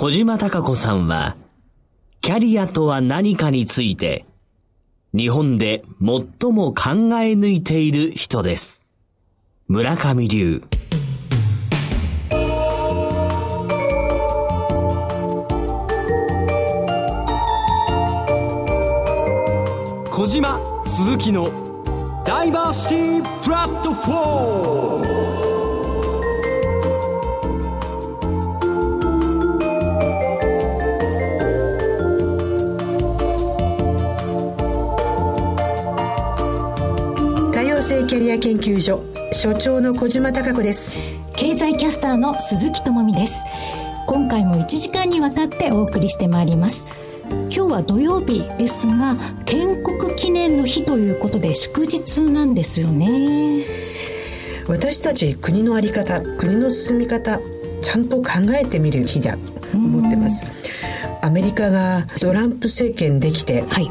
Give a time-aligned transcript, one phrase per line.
[0.00, 1.34] 小島隆子さんは、
[2.20, 4.26] キャリアとは何かについて、
[5.12, 8.80] 日本で最も考え抜いている人です。
[9.66, 10.62] 村上流。
[20.12, 25.17] 小島鈴木のダイバーシティプラットフォーム
[37.88, 39.02] 多様性キャリア研究所
[39.32, 40.94] 所長の小島貴子です。
[41.34, 43.42] 経済キャスターの鈴木智美です。
[44.06, 46.86] 今回も1時間にわたってお送りしてまいります。
[47.30, 53.64] 今日は土曜日ですが建国記念の日ということで祝日なんですよね。
[54.66, 57.40] 私たち国の在り方国の進み方
[57.80, 59.38] ちゃんと考えてみる日だと
[59.72, 60.44] 思ってます。
[61.22, 63.90] アメリカがトランプ政権できて、はい、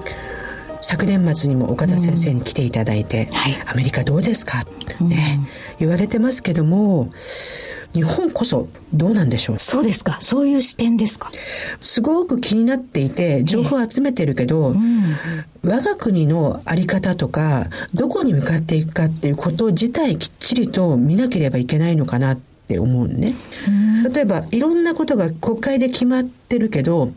[0.87, 4.65] 昨年末にも岡田先生に来ていただいて、はい、アメリカどうですか、
[5.01, 5.45] ね、
[5.79, 7.11] 言われてますけども
[7.91, 9.59] 日本こそどうなんでしょう？
[9.59, 10.17] そうですか。
[10.21, 11.29] そういう視点ですか？
[11.81, 23.33] すごく気になっていて、情報を集めてるけど、えーうん、我が国のあり方とか、どこに向かっていくかっていうこと自体きっちりと見なければいけないのかなって思うね。
[24.13, 27.11] 例えば、いろんなことが国会で決まってるけど、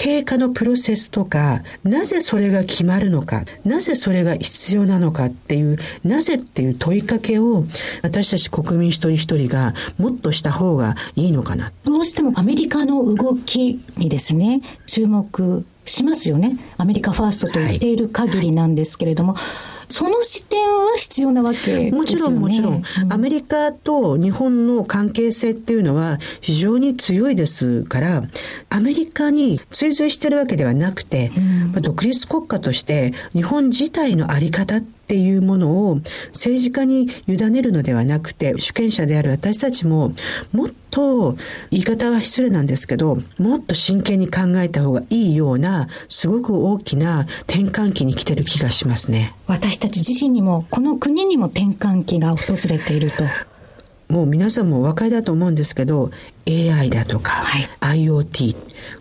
[0.00, 7.66] 経過のプロセスとか、なぜそれが決まるのか、なぜそれが必要なのかっていう、なぜっていう問いかけを、
[8.00, 11.70] 私たち国民一人一人がもっとした方がいいのかな。
[11.84, 16.56] どうしてもアメリカの動きにですね、注目しますよね。
[16.78, 19.40] アメリカファーストと言っている限りなんですけれども、は
[19.76, 21.90] いその視点は必要なわけですよね。
[21.90, 28.22] もちろんもちろん、うん、アメリカと日本の関係性っていうのは非常に強いですから、
[28.70, 35.96] アメリカに追随してるわけではなくて、うん、まあ、独立国家として日本自体のあり方ってっていうものを
[36.28, 40.12] 政治家に委ねるのではなくて、主権者である私たちも、
[40.52, 41.36] もっと、
[41.72, 49.34] 言い方は失礼なんですけど、もっと真剣に考えた方がいいような、すごく大きな転換期に来てる気がしますね。
[49.48, 53.24] 私たち自身にも、この国にも転換期が訪れていると。
[54.08, 56.10] もう皆さんもお分かりだと思うんですけど、
[56.46, 57.58] AI だとか、は
[57.94, 58.56] い、IoT、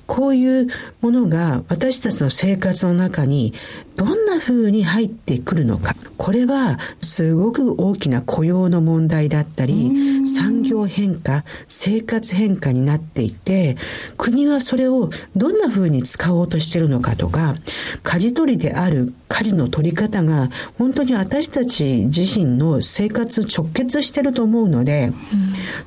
[0.10, 0.68] こういう
[1.02, 3.54] ものが私たちの生活の中に
[3.96, 5.96] どんな風に入ってくるのか。
[6.18, 13.78] これはすごく大きな雇用の問題だったり、産業変化、生活変化になっていて、
[14.18, 17.56] 国はそれをどんな風に使おうとしてるのかとか、
[18.02, 20.50] 舵取りである舵の取り方が
[20.80, 25.14] 本当に私たち自身の生活直結してると思うので、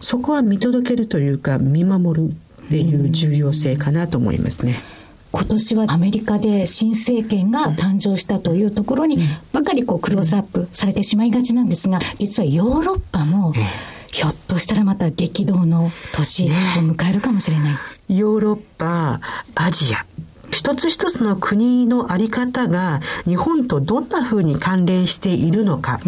[0.00, 2.37] そこは見届けるというか見守る
[2.67, 4.81] っていう重要性かなと思いますね。
[5.33, 9.19] 今年はアメリカで新政権が誕生したというところに
[9.53, 13.55] ばかりこうクローズアップされてしまいがちなんですが、実はヨーロッパも、
[14.09, 17.71] ひょっとしたらまた激動の年を迎えるかもしれな
[18.09, 18.15] い。
[18.15, 19.21] ヨーロッパ、
[19.55, 20.05] アジア、
[20.62, 25.99] 一つ一つの国のあり方が日本とどんな風に関連しているのか、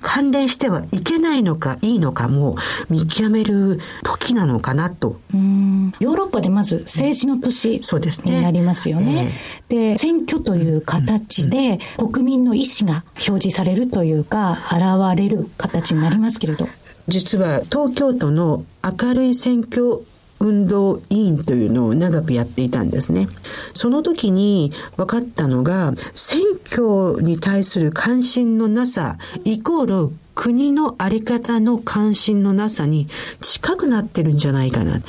[0.00, 2.56] 関連してはいけないのかいいのかも
[2.88, 5.20] 見極める時なのかなと。
[5.34, 7.82] ヨーロッパでまず政治の年
[8.24, 9.34] になりますよね。
[9.68, 14.82] で、ねえー、選挙という形で国民の意思が表示されるというか、現
[15.14, 16.66] れる形になりますけれど。
[17.06, 20.06] 実は東京都の明るい選挙
[20.40, 23.28] 運動委員というのを長くやっていたんですね。
[23.74, 33.08] その時に分かったのが、選挙に対する関心のなさ、イコール国のあり方の関心のなさに
[33.42, 35.02] 近くなってるんじゃないかな。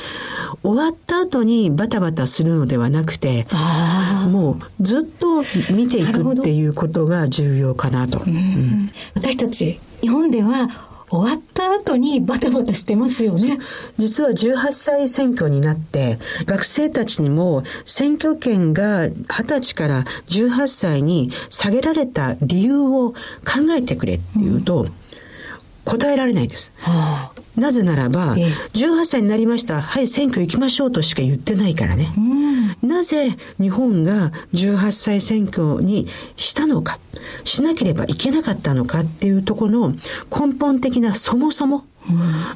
[0.64, 3.48] 終わった後にバタバタするのではなくて、
[4.30, 5.42] もうずっと
[5.74, 8.20] 見ていくっていうことが重要かなと。
[8.20, 13.60] うん、私たち日本では終わった後にバタバタしてますよね。
[13.98, 23.16] 実は18歳選挙になって、学生たちにも選挙権が20歳から18歳に下げられた理由を考
[23.78, 25.01] えてくれっていうと、うん
[25.86, 26.74] 答えられないんです。
[26.78, 29.82] はあ、なぜならば、え18歳になりました。
[29.82, 32.14] はい、選挙行きましょうとしか言ってないからね。
[32.18, 37.00] うん、なぜ日本が18歳選挙にしたのか、
[37.44, 39.96] しなければいけなかったのかっていうところの
[40.30, 41.86] 根本的なそもそも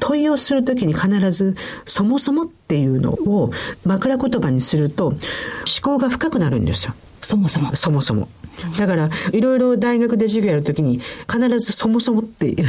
[0.00, 3.50] 問いをするときに必ずそもそもっていうのを
[3.84, 5.18] 枕言葉にすると思
[5.82, 6.94] 考が深くなるんですよ。
[7.20, 7.74] そもそも。
[7.74, 8.28] そもそも。
[8.78, 11.00] だから、いろいろ大学で授業やるときに、
[11.30, 12.64] 必ずそもそもっていう、ね、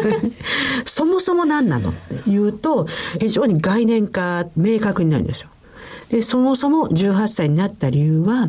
[0.86, 2.86] そもそも何なのって言うと、
[3.20, 5.48] 非常に概念化、明確になるんですよ。
[6.10, 8.48] でそもそも18歳になった理由は、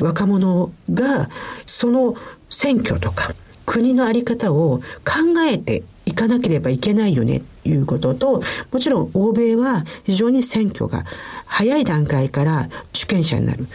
[0.00, 1.28] 若者が
[1.66, 2.14] その
[2.48, 3.34] 選挙とか
[3.66, 5.82] 国の在り方を考えて
[6.12, 11.04] いかなければいけないよねということと、もちろん欧米は非常に選挙が
[11.46, 13.66] 早い段階から主権者になる。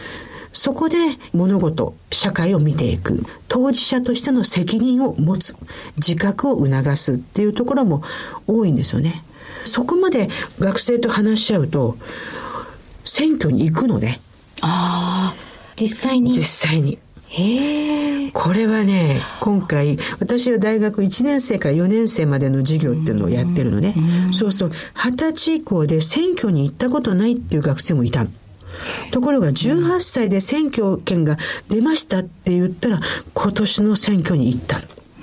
[0.52, 0.96] そこで
[1.32, 3.24] 物事、社会を見ていく。
[3.48, 5.56] 当事者としての責任を持つ。
[5.96, 8.02] 自覚を促すっていうところも
[8.46, 9.24] 多いんですよね。
[9.64, 11.98] そこまで学生と話し合うと、
[13.04, 14.20] 選挙に行くのね。
[14.60, 15.34] ああ、
[15.76, 16.32] 実際に。
[16.32, 16.98] 実際に。
[17.30, 18.30] へえ。
[18.32, 23.94] これはね、今回、私は大学1年生から4年生までの授業っていうのをやってるのね。
[24.32, 28.26] そうそう、20歳以降で選挙に行ったことないっていう学生もいた
[29.10, 31.36] ところが18歳で選挙権が
[31.68, 33.00] 出ましたって言ったら
[33.34, 34.76] 今年の選挙に行った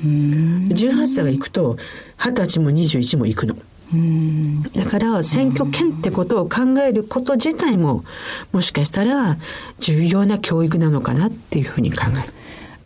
[0.03, 1.77] 18歳が行くと
[2.17, 3.55] 20歳も21も行くの。
[4.75, 8.03] だから選挙権ってことを考えること自体も
[8.51, 9.37] もしかしたら
[9.79, 12.33] 重要な教育なのかなっていうふうに考える。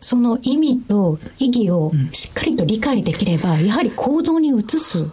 [0.02, 5.06] その意味と意義をしっかりと理解できれば、やはり行動に移す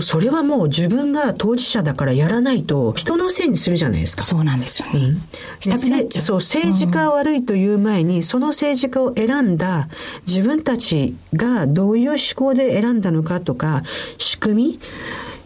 [0.00, 4.22] それはもう自分が当事者だからやらないと人のせいにするじゃないですか。
[4.22, 4.98] そうなんですよね。
[4.98, 5.22] うん、
[5.60, 6.22] したくなっちゃう。
[6.22, 9.88] そう、政治家悪いという前に、うん、その政治家を選んだ
[10.26, 13.82] 自分たちがどういう思考で選んだのかとか、
[14.16, 14.80] 仕組み、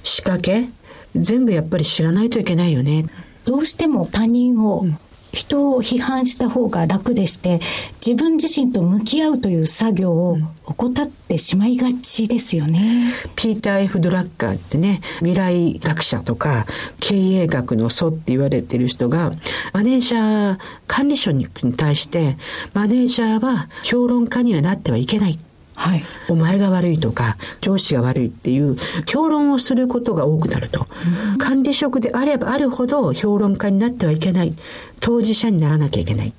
[0.04, 0.68] 仕掛け、
[1.16, 3.06] 全部やっぱり知らないといけないよね。
[3.44, 4.86] どうしても他人を
[5.32, 7.60] 人を批判した方が楽でして、
[8.04, 13.12] 自分自身と向き合うという作業を怠ってしまいがちですよね。
[13.36, 16.66] ピーター・ F・ ドラッカーってね、未来学者とか
[17.00, 19.32] 経営学の祖って言われてる人が、
[19.72, 22.36] マネージャー、管理職に対して、
[22.72, 25.38] マネージャーは評論家にはなってはいけない。
[25.78, 28.76] はい、お前が悪いとか上司が悪いっていう
[29.06, 30.88] 評論をすることが多くなると、
[31.32, 34.54] うん、管理職であればあるほど評論家になってはいけない。
[35.00, 36.32] 当事者にならなきゃいけない。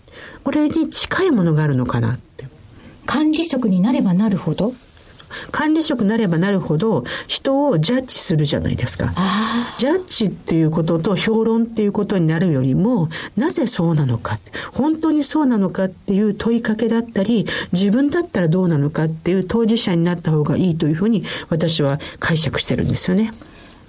[0.43, 2.47] これに近いものがあるのかなって。
[3.05, 4.73] 管理職になればなるほど
[5.51, 9.13] 管理職になればなるほど人をジャッジするじゃないですか。
[9.77, 14.39] ジャッジっていうことと評論っていうことになるよりも、なぜそうなのか、
[14.73, 23.31] 本当にそうなのかっていう問いかけだったり、自分だったらどうなのかっていう当事者になった方がいいというふうに私は解釈してるんですよね。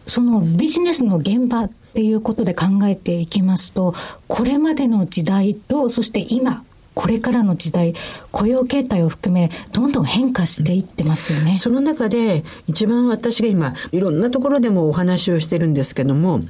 [0.06, 3.94] そのビジネスの現場っていうことで考えていきますと、
[4.26, 6.64] これまでの時代と、そして今、
[6.94, 7.94] これからの時代、
[8.32, 11.56] 雇用形態を含め、どんどん変化していってますよね。
[11.56, 16.40] その中で、一番私が今、いろんなところでもお話をしてるんですけども、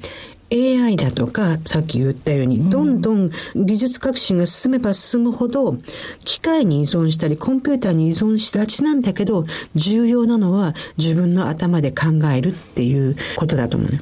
[0.52, 5.76] AI だとか、さっき言ったように、どんどん技術革新が進めば進むほど、
[6.24, 9.46] 機械に依存したり、コンピューターに依存しがちなんだけど、
[9.76, 14.00] 重要なのは自分の頭で考えるっていうことだと思うね。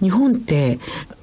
[0.00, 0.78] 日本って、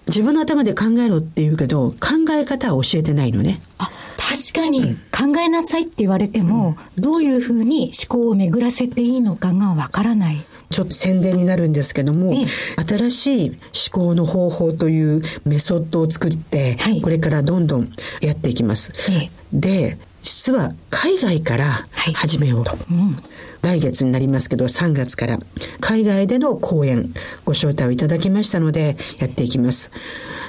[0.08, 3.62] 自分の頭で考えろって言うけど、考え方は教えてないのね。
[3.78, 10.46] あ、確かに、考えなさいって言われても、うん、どういうふうに思考を巡らせていいのかがわからない。
[10.70, 12.48] ちょっと宣伝になるんですけども、ええ、
[12.84, 13.58] 新しい思
[13.92, 18.92] 考の方法というメソッドを作って、はい、これからどんどんやっていきます。
[19.12, 22.72] え、で、実は海外から始めようと。
[22.72, 23.18] はいうん
[23.62, 25.40] 来月になりますけど、3月から
[25.80, 27.14] 海外での講演
[27.44, 29.92] ご招待をいただきましたので、やっていきます。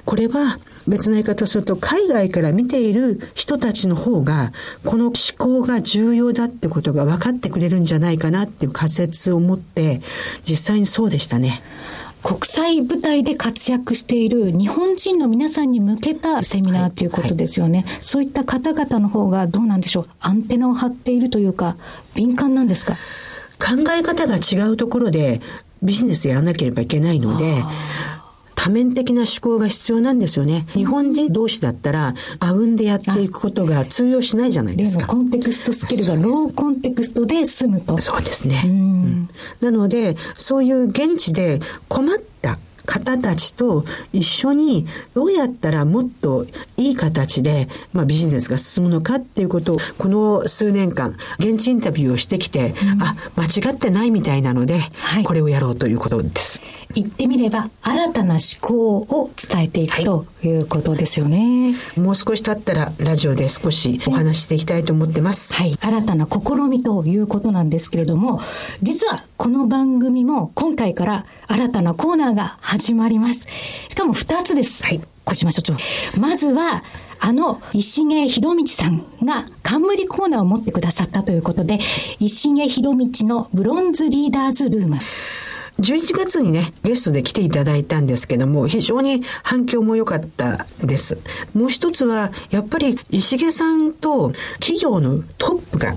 [0.04, 4.52] これは別の言い方すると海外から見ている人たちの方が
[4.84, 10.00] この思考が重要だってことが分かってくれるんじゃないかなっていう仮説を持って
[10.44, 11.62] 実際にそうでしたね。
[12.20, 17.92] 国際舞台で活躍している日本人の皆さんに向けたセミナーということですよね、はい。
[17.92, 20.08] はい、そういった方々の方がどうなんでしょう。
[20.18, 21.76] アンテナを張っているというか
[22.16, 22.94] 敏感なんですか？
[23.60, 25.40] 考え方が違うところで
[25.80, 27.62] ビジネスやらなければいけないので
[28.58, 30.66] 多面的な思考が必要なんですよね。
[30.72, 35.06] 日本人同士だったら、あうんでやっていくことが通用しないじゃないですか。
[35.06, 37.96] コンテクストスキルがローコンテクストで済むと。
[37.98, 38.62] そうですね。
[38.64, 39.28] うん、
[39.60, 42.27] なので、そういう現地で困った
[42.88, 46.46] 方たちと一緒にどうやったらもっと
[46.78, 56.62] いい形で、まあ、ビジネスが進むのかっていうことをこの数年間現地インタビューをしてきて、うん、あ間違ってないみたいなので、はい、これをやろうということです。
[56.94, 61.74] 言ってみれば新たな思考を伝えていく、はい、ということですよね。
[61.96, 65.54] もう少し経ったらラジオで少しお話していきたいと思ってます。
[65.54, 65.76] はい。
[65.80, 68.40] 新たな試みということなんですけれども、
[68.82, 73.46] 実はこの番組も今回から新たなコーナーが始まります。
[73.88, 74.84] しかも2つです。
[74.84, 75.00] はい。
[75.24, 75.74] 小島所長。
[76.18, 76.82] まずは、
[77.20, 81.80] あの、石毛博道さんが冠コーナーを持ってくださったということで、
[82.18, 84.96] 石毛博道のブロンズリーダーズルーム。
[85.80, 91.18] 11月にね、ゲストで来ていただいたんですけども、非常に反響も良かったです。
[91.54, 95.96] もう一つは、やっぱり石毛さんと企業のトップが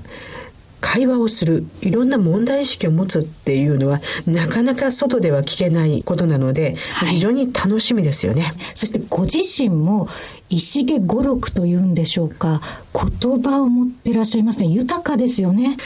[0.82, 8.52] 会話をする、いろんな問題意識を持つっていうのは、なかなか外では聞けないことなので、はい、非常に楽しみですよね。
[8.74, 10.08] そしてご自身も、
[10.48, 12.60] 石毛語録というんでしょうか、
[12.92, 14.66] 言葉を持っていらっしゃいますね。
[14.66, 15.76] 豊かですよね。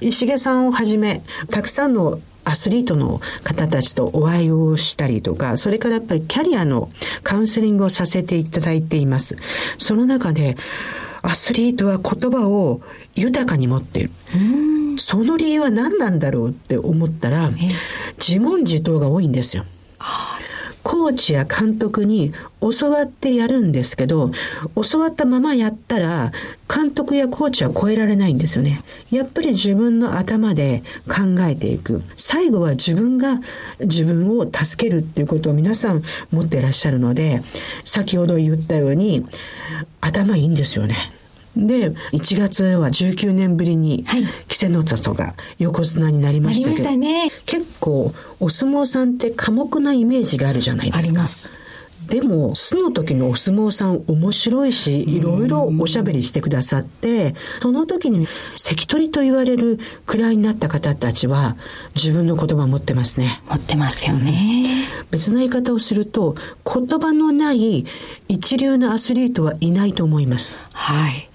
[0.00, 6.90] 石毛さんをはじめ、たくさんのアスリートの方たちとお会いをしたりとか、それからやっぱりキャリアの
[7.22, 9.36] カウンセリングをさせていただいています。
[9.78, 10.56] その中で、
[11.22, 12.80] アスリートは言葉を
[13.14, 14.10] 豊かに持っている。
[14.96, 17.50] その理由は何なんだろうって思ったら、
[18.18, 19.64] 自問自答が多いんですよ。
[20.82, 24.32] コーチや監督に教わってやるんですけど、
[24.90, 26.32] 教わったままやったら、
[26.72, 28.82] 監督やコーチは超えられないんですよね。
[29.10, 32.02] やっぱり自分の頭で考えていく。
[32.16, 33.40] 最後は自分が
[33.80, 37.42] 自分を助けるっていうことを皆さん持ってらっしゃるので、
[37.84, 39.24] 先ほど言ったように、
[40.00, 40.96] 頭いいんですよね。
[41.56, 50.98] で、1月は19年ぶりに、稀勢の里が横綱になりましたけど、はいね、結構、お相撲さんって寡黙なイメージがあるじゃないですか。
[50.98, 51.50] あります。
[52.08, 61.56] でも、巣の時のお相撲さん面白いし、いろいろおしゃべりしてくださって、その時に関取と言われる位になった方たちは、
[61.94, 63.40] 自分の言葉を持ってますね。
[63.48, 64.88] 持ってますよね。
[65.10, 66.34] 別の言い方をすると、
[66.66, 67.86] 言葉のない
[68.28, 70.58] 一流のアスリートはいないと思います。
[70.72, 71.28] はい。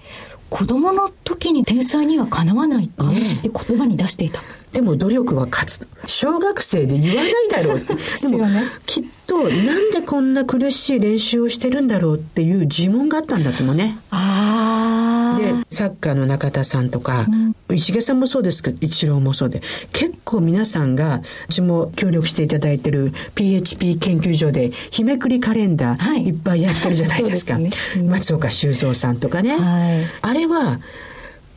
[0.50, 4.40] 子供の時に天才にはかなわないって言葉に出していた。
[4.40, 5.88] ね、でも努力は勝つ。
[6.06, 7.80] 小学生で言わないだろう。
[7.80, 13.98] でも、ね、きっとなんでこんな苦しい練習をしてるんだろうっていう自問があったんだと思うね。
[14.10, 15.38] ああ。
[15.38, 17.26] で、サッカーの中田さんとか、
[17.68, 27.54] うん、石毛さんもそうですけど、一郎もそうで、結構皆さんが、うちも協力していただいてる PHP 研究所で、日めくりカレンダーいっぱいやってるじゃないですか。
[27.56, 29.56] すねうん、松岡修造さんとかね。
[29.56, 30.80] はい、あれは、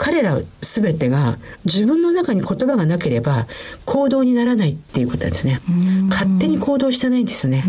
[0.04, 3.46] 彼ら全てが自分の中に言葉がなければ
[3.86, 5.62] 行動にならないっていうことですね。
[6.10, 7.64] 勝手に行動してないんですよね。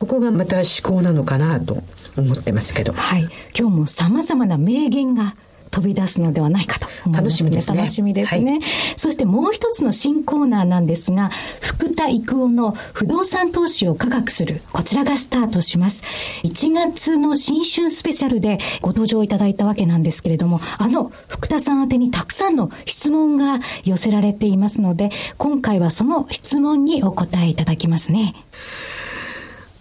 [0.00, 1.84] ここがまた思考なのかなと
[2.16, 2.92] 思ってますけど。
[2.92, 3.28] はい。
[3.56, 5.36] 今日も様々な名言が
[5.74, 7.78] 飛び出すのではないかと思います、ね、楽しみですね。
[7.78, 8.60] 楽しみですね、はい、
[8.96, 16.04] そしてもう一つの新コーナーなんですが、福田育夫の不動産投資を科学する、こちらがスタートします。
[16.44, 28.34] 1月の新春スペシャルでご登場いただいたわけなんですけれども、あの福田さん宛てにたくさんの質問が寄せられていますので、今回はその質問にお答えいただきますね。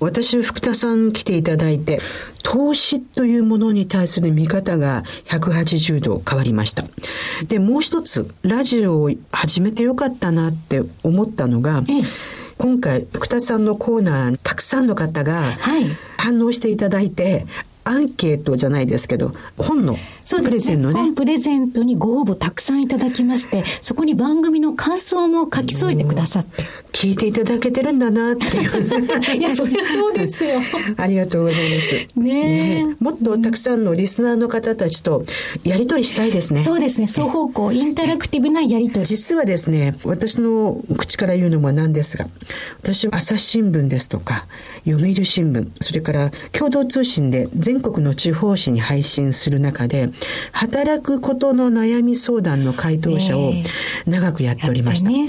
[0.03, 2.00] 私、福田さん来ていただいて、
[2.43, 6.83] 投資というものに対する見方が180度変わりました。
[7.48, 11.83] で、もう一つ、ラジオを始めてよかったなって思ったのが、
[12.57, 15.43] 今回、福田さんのコーナー、たくさんの方が
[16.17, 17.45] 反応していただいて、
[17.86, 20.94] アンケートじゃないですけど、本のプレゼントね。
[20.94, 26.63] 本プレゼントにご応募たくさんいただきまして、そこに番組の感想も書き添えてくださって。
[26.94, 29.36] 聞いていただけてるんだなっていう。
[29.38, 30.62] いや、そりゃそうですよ。
[30.96, 31.96] ありがとうございます。
[32.15, 35.25] ねねもっとたくさんのリスナーの方たちと
[35.63, 36.63] やりとりしたいですね。
[36.63, 37.08] そうですね。
[37.08, 39.06] 双方向、インタラクティブなやりとり。
[39.08, 42.27] 実はですね、私の口から言うのもなんですが、
[42.82, 44.46] 私は朝日新聞ですとか、
[44.86, 50.10] 読売新聞、それから共同通信で全国の地方紙に配信する中で、
[50.51, 53.53] 働くことの悩み相談の回答者を
[54.05, 55.10] 長くやっておりました。
[55.10, 55.27] ね、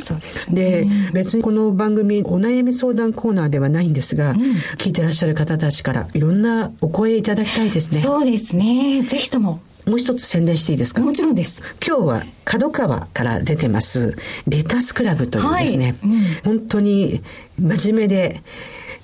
[0.50, 4.40] で、ね、別にこの番組お悩み相談コーナーではないんですが、うん、
[4.78, 8.00] 聞いてらっしゃる方たちからいろんなお声いただきたいですね。
[8.00, 9.02] そうですね。
[9.02, 9.60] ぜひとも。
[9.86, 11.02] もう一つ宣伝していいですか？
[11.02, 11.60] もちろんです。
[11.86, 17.20] 今日は角川から出てます、レタスクラブというですね、はいうん、本当に
[17.58, 18.42] 真面目で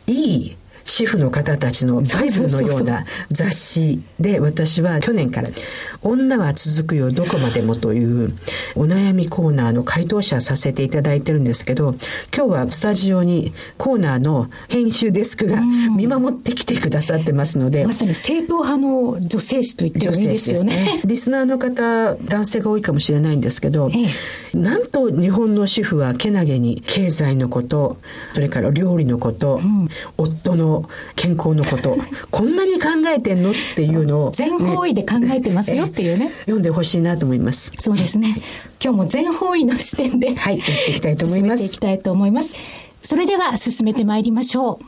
[0.06, 0.56] いい
[0.90, 5.48] 主婦の方たちのバイブルのような雑誌で私は去年から
[6.02, 8.34] 「女は続くよどこまでも」という
[8.74, 11.94] お悩みコーナーの回答者させていただいてるんですけど
[12.36, 24.10] 今日はスタジオにコーナーの編集デスクが見守ってきてくださってますので、まさに正統派の女性誌と言ってもいいですよね、ね、リスナーの方男性が多いかもしれないんですけど、え
[24.54, 27.98] え、なんと日本の主婦はけなげに経済のこと
[28.34, 30.79] それから料理のこと、うん、夫の
[31.16, 31.96] 健康のこと、
[32.30, 33.50] こんなに考えてんの？
[33.50, 36.32] っていうのを、全方位で考えてますよっていうね。
[36.40, 37.72] 読んでほしいなと思います。
[37.78, 38.42] そうですね。
[38.82, 41.58] 今日も全方位の視点で、はい、やっていきたいと思います。
[41.58, 42.54] 進めていきたいと思います。
[43.02, 44.84] それでは進めてまいりましょう。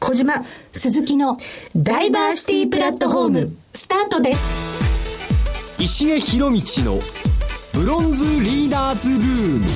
[0.00, 1.38] 小島鈴木の
[1.76, 4.40] ダイバーシティプラットフォーム、スタートです。
[5.78, 6.98] 石毛博道の
[7.74, 9.66] ブロンズリーダーズルーム。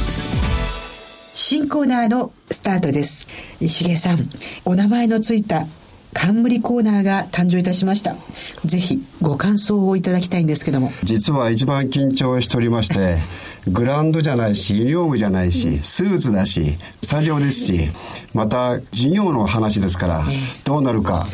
[1.35, 3.29] 新コーナーのススタートです。
[3.61, 4.19] 石毛さん
[4.65, 5.67] お名前のついた
[6.15, 8.17] 冠コーナーが誕生いたしました。
[8.65, 10.91] ぜひご感想をいただきたいんですけども。
[11.03, 13.19] 実は一番緊張しておりまして
[13.69, 17.91] グラウンドじゃないしユニフォームじゃないしスーツだしスタジオですし
[18.33, 20.25] また事業の話ですから
[20.65, 21.29] どうなるか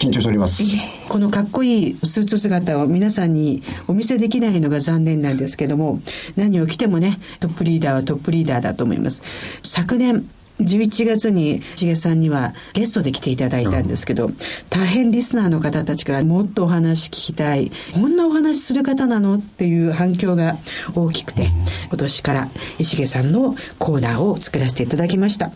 [0.00, 0.64] 緊張しております。
[1.08, 6.00] このかっこいいスーツ姿を皆さんにお見せできないのが残念なんですけども
[6.34, 9.22] 何を着てもねトップリーダーはトップリーダーだと思います。
[9.62, 10.28] 昨年
[10.60, 14.30] 11月に重さんにはゲストで来ていただいたんですけど、
[14.70, 17.72] 大変リスナーの方たちからもっとお話聞きたい。
[17.92, 20.56] こんなお話する方なのっていう反響が
[20.94, 21.48] 大きくて
[21.88, 25.50] 今年から石毛さんのコーナーを作らせていただきました。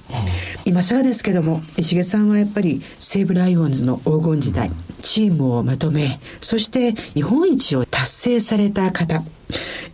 [0.65, 9.23] 今更ですけども石毛さんはやっぱり西武ライオンズの黄金時代チームをまとめそして日本一を達成された方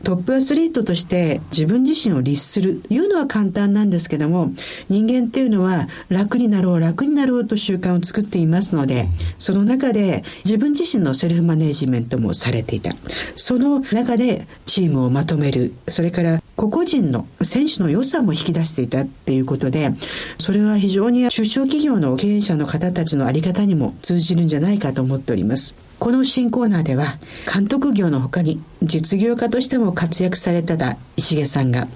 [0.02, 2.80] トップアスリートとして自分自身を律する。
[2.80, 4.52] というのは簡単なんですけども
[4.88, 9.08] 人間っていうのは楽になろう楽になろうと習慣を作っていますので
[9.38, 12.94] その中で自分自身のセルフマネジメントもされていた。
[13.36, 15.72] その中でチームをまとめる。
[15.88, 19.90] それから個々人の選手の良さも引き出していたっていうことで
[20.38, 25.83] それは非常に中小企業の経営者の方たちの在り方にも通じるんじゃないかと思っております。
[26.04, 27.16] この新コーナーでは
[27.50, 31.88] 監督業の他に実業家としても活躍されただ石毛さんが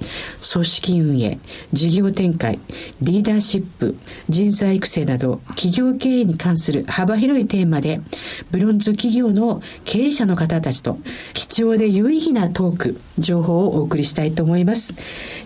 [0.51, 1.39] 組織運営
[1.75, 2.59] 事業展開
[3.03, 3.99] リーダーシップ
[4.31, 8.01] 人材育成など企業経営に関する幅広いテーマで
[8.51, 10.97] ブロンズ企業の経営者の方たちと
[11.35, 14.95] 貴重で有意義なトーク情報をお送りしたいと思います。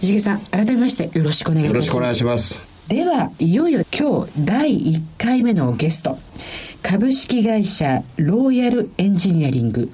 [0.01, 1.75] 石毛さん改めましてよろしくお願いします。
[1.75, 2.63] よろしくお願いします。
[2.87, 6.19] ではいよいよ今日第1回目のゲスト
[6.83, 9.91] 株式会社ローヤルエンジニアリング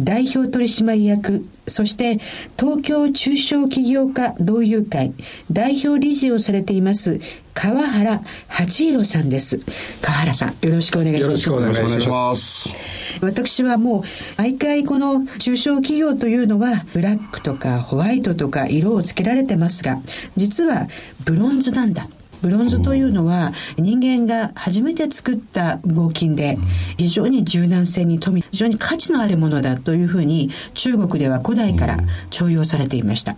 [0.00, 2.18] 代表取締役そして
[2.58, 5.12] 東京中小企業家同友会
[5.50, 7.20] 代表理事をされています
[7.60, 9.58] 川原八弘さんです。
[10.00, 11.22] 川原さんよろしくお願いします。
[11.22, 12.76] よろしくお願いします。
[13.20, 14.02] 私はもう
[14.36, 19.98] 毎回この中小企業というのはブラックとかホワイトとか色をつけられてますが
[20.36, 20.86] 実は
[21.24, 22.08] ブロンズなんだ
[22.42, 26.56] ブロンズというのは人間が初めて作った合金で
[26.96, 31.96] 非常に柔軟性に富み非常に価値のあるものだというふうに中国では古代から
[32.30, 33.36] 重用されていました。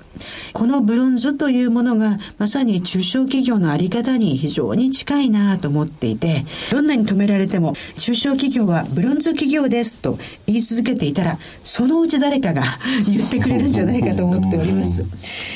[0.53, 12.63] このブロンズというものがまさに中小企業のあり方に非常に近いなと思っていてどんなに止められても中小企業はブロンズ企業ですと言い続けていたらそのうち誰かが
[13.07, 15.05] 言ってくれるんじゃないかと思っております。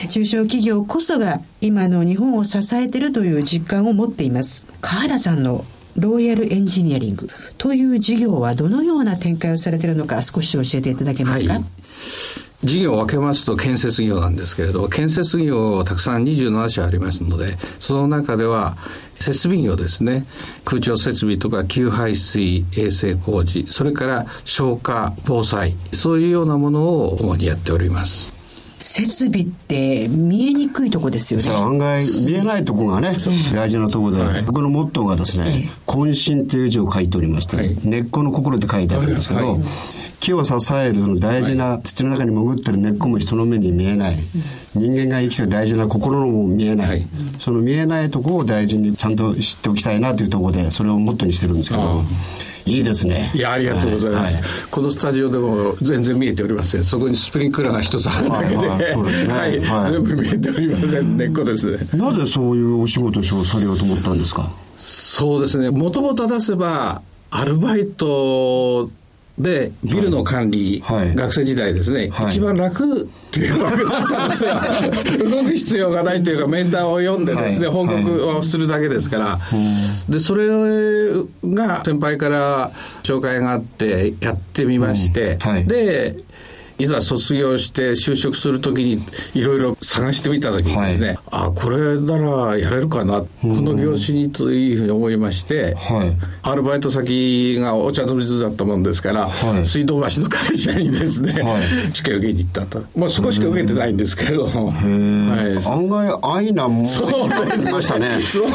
[0.09, 4.65] 中小企業こそが今の日本を支えているといういう実感を持っています。
[4.81, 5.65] 川原さんの
[5.97, 11.65] ロイヤルエンジニアリングという事業はどのような展開をされているのか少し教えていただけますか、はい。
[12.65, 18.77] 事業を分けますと建設業なんですけれど建設業たくさん27社ありますのでその中では
[19.21, 20.27] 設備業ですね。
[20.65, 28.34] 空調設備とか給排水衛生工事それから消火防災そういうようなものを主にやっております。
[28.85, 31.51] 設備って見えにくいとこですよね。
[31.51, 33.17] 案外見えないとこがね、
[33.55, 39.63] 大事なところで、はい、僕のモットーがですね、渾身という字を書いておりまして、はい、根っこの心って書いてあるんですけど、はい、
[40.21, 44.17] 木を支えるその大事な土の中に潜ってる根っこも人の目に見えない。
[44.75, 47.07] 人間が生きてる大事な心のも見えない。
[47.39, 52.05] その見えないとこを大事にちゃんと知っておきたいなというところで、それをモットーにしてるんですけど、
[52.67, 53.31] いいですね。
[53.35, 54.37] いや、ありがとうございます。
[54.37, 56.85] はい、このスタジオでも全然見えておりません。
[56.85, 59.61] そこにスプリンクラーが一つあるだけで、はい、
[59.93, 61.17] 全部見えておりません。
[61.17, 61.87] 根っこですね。
[61.93, 64.51] なぜそういうお仕事をされようと思ったんですか？
[64.77, 65.71] そうですね。
[65.71, 68.91] もともと出せば、アルバイト
[69.39, 74.55] で、ビルの管理、はい、学生時代ですね、はい、一番楽っていうわけだったんですよ。
[75.29, 79.41] 動く必要がないというか、面談を読んでですね、はい、報告をするだけですから、
[80.09, 80.47] で、それ
[81.45, 82.71] が先輩から
[83.03, 86.17] 紹介があってやってみまして、で、
[86.79, 89.03] いざ卒業して就職するときに
[89.35, 101.63] いろいろ探してみたときにですね、はい、あこれならやれるかな、この業種にというふうに思いまして、はい、アルバイト先がお茶の水だったもんですから、はい、水道橋の会社にですね、はい、
[101.95, 102.85] 試験受けに行ったと。
[102.97, 107.71] まあ少しか受けてないんですけど、はい、案外愛なもんそうです。
[107.71, 108.25] ましたね。
[108.25, 108.53] そうで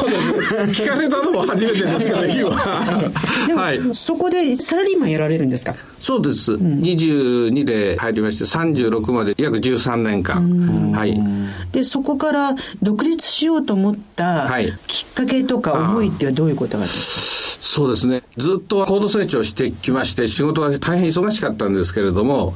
[0.74, 0.82] す。
[0.82, 3.12] 聞かれたのも初めてですから、日は。
[3.46, 5.74] でも、はい、そこでサラリーマンやられるんですか？
[6.00, 6.54] そうです。
[6.54, 10.92] うん、22で入りまして、36まで約13年間。
[10.92, 11.20] はい。
[11.72, 14.50] で、そこから独立しようと思った
[14.86, 17.60] きっかけとか思いってはどういうことがですか？
[17.60, 18.22] そうですね。
[18.36, 22.54] ずっと高度成長してきまして、仕事は大変忙しかったんですけれども、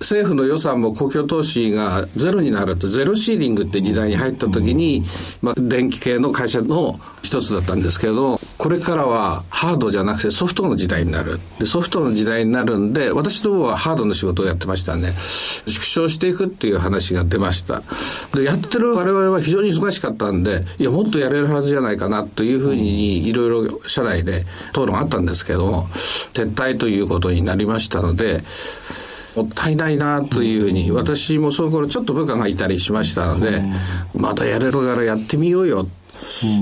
[0.00, 5.04] 政府の予算も公共投資がゼロになるとゼロシーリングって時代に入った時に、
[5.42, 11.40] まあ、電気系の会社の一つだったんですけどこれからはハードじゃなくてソフトの時代になる。
[11.58, 17.82] でソフトの時代になるんで私どもはハードの仕事をやってましたんで縮小していくっていう話が出ました。
[18.34, 25.82] でやってる我々は非常に忙しかったんでいやもっとやれるはずじゃないかなというふうにいろいろ社内で討論あったんですけど
[26.32, 28.42] 撤退ということになりましたので
[29.36, 33.62] もったいないなというふうに、私もその頃ちょっと部下がいたりしましたので、
[34.14, 35.86] まだやれるからやってみようよ、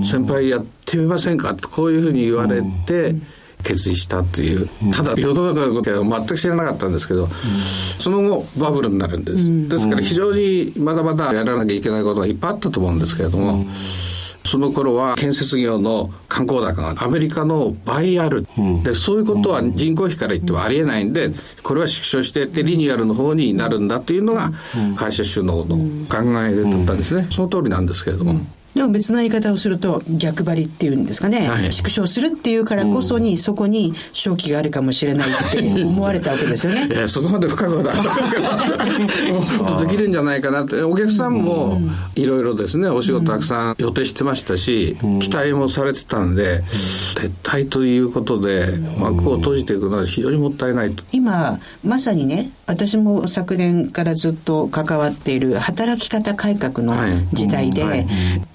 [0.05, 1.55] 先輩やってみませんか？
[1.55, 3.15] とこういうふうに言われて、
[3.63, 7.29] 決意したっていう、ただ世の中のことは全く知らなかったんですけど、
[7.99, 9.69] その後バブルになるんです。
[9.69, 13.65] ですから非常にまだまだやらなきゃいけないことがいっぱいあったと思うんですけれども、
[14.45, 21.31] その頃は建設業の観光高がアメリカの倍ある、うん、でそういうことは人口比から言ってもありえないんで
[21.63, 24.53] これは縮小していってリニューアルの方になるんだというのが
[24.97, 25.77] 会社首脳の
[26.07, 28.41] 考えだったんですね、その通りなんですけれども。
[28.75, 36.89] でも別な言い方をすると逆張りっていうんですかね、はい、縮小するっていうからこそに、そこに正気があるかもしれないって思われたわけですよね。
[36.93, 41.81] いやそこまで深くはなかったですけどできるんじゃないかなってお客さんも
[42.17, 46.65] いろいろですねお仕事たくさん予定してましたし、期待もされてたんで、
[47.15, 51.05] 撤退ということで幕を閉じていくのは非常にもったいないと。
[51.13, 56.95] 今まさにね私も昨年からずっと関わっている働き方改革の
[57.33, 58.07] 時代で、はい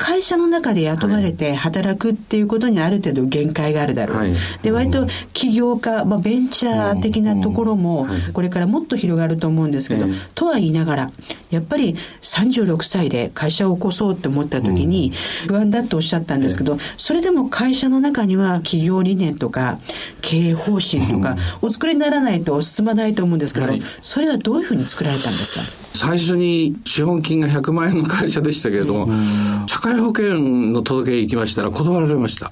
[0.10, 4.18] 会社の中で雇われて働くっていうことにある程度限界があるだろう。
[4.18, 11.12] はい、で、割と起業家、まあ、ベンチャー的なところも、これからもっと広がると思うんですけど、とは言いながら、
[11.52, 15.14] やっぱり36歳で会社を起こそうって思った時に、
[15.48, 19.78] 不安だとおっしゃったんですけど、それでも会社の中には企業理念とか、
[20.22, 23.68] 経営方針とか、お作りにならないと進まないと思うんですけど、
[24.02, 25.90] それはどういうふうに作られたんですか？
[26.00, 29.10] 最初に資本金が100万円の会社でしたけれども、
[29.68, 30.40] 社会保険
[30.72, 32.52] の届け行きましたら断られました。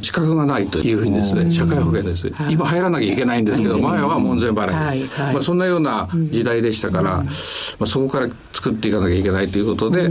[0.00, 2.32] 資格がないというふうにですね、社会保険です。
[2.50, 4.74] 今入らなきゃいけないんですけど、前は門前払い。
[4.74, 7.26] はいまあ、そんなような時代でしたから、ま
[7.80, 10.08] あ、そこから作っていかなきゃいけないということで、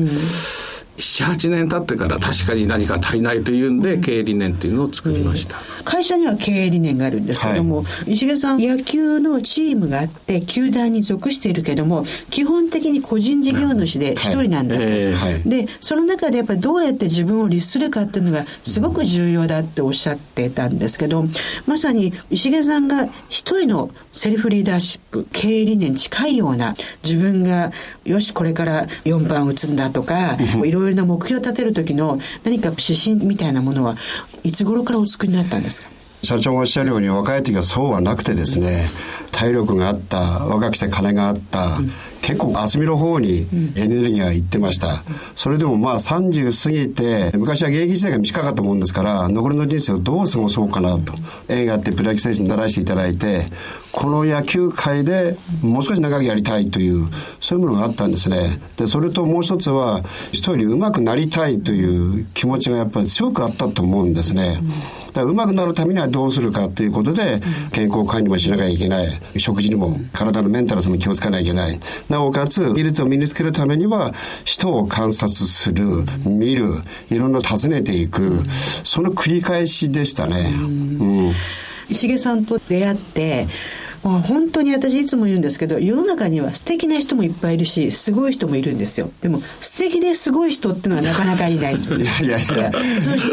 [0.97, 14.91] 78年経ってから確かに何か足りないというんで、経営理念っていうのを作りました、会社には経営理念があるんですけども、はい、石毛さん野球のチームがあって球団に属しているけども基本的に個人事業主で一人なんだと、はい。
[14.91, 21.25] えー、でその中でやっぱりどうやって自分を律するかっていうのがすごく重要だっておっしゃってたんですけど
[21.65, 27.71] まさに石毛さんが一人のセルフリーダーシップ経営理念に近いような自分が
[28.05, 33.95] よしこれから4番打つんだとかいろいろな目標を立てる時の何か指針みたいなものは
[34.43, 35.89] いつ頃からお作りになったんですか？
[36.23, 38.85] 社長がおっしゃるように若い時はそうはなくてですね
[39.31, 41.91] 体力があった若くして金があった、うん、
[42.21, 45.03] 結構厚みの方にエネルギーがいってました、
[45.35, 51.13] それでもまあ30過ぎて昔は現役時代が短かったもんですから残りの人生をどう過ごそうかなと。
[51.47, 53.45] 映画ってプロ野球選手にならしていただいて
[53.91, 57.07] この野球界でもう少し長くやりたいという
[57.39, 58.59] そういうものがあったんですね。
[58.77, 64.59] でそれともう一つは人より上手くなりたいという気持ちがやっぱり強くあったと思うんですね。
[65.13, 67.41] だから上手くなるためにはどうするかということで
[67.73, 71.79] 健康管理もしなきゃいけない食事にも体のメンタルも気をつかなきゃいけない。
[72.09, 75.85] なおかつ技術を身につけるためには人を観察する
[76.25, 76.65] 見る
[77.09, 78.43] いろんな尋ねていく。
[78.83, 80.63] その繰り返しでしたね、う
[81.29, 81.33] ん。
[81.89, 83.47] 石毛さんと出会って
[84.03, 89.11] まあ、本当に私いつも言うんですけど世の中には素敵な人もいっぱいいるしすごい人もいるんですよ。
[89.21, 91.75] でも素敵ですごい人っていうのはなかなかいない。
[91.77, 92.71] いやいやいや。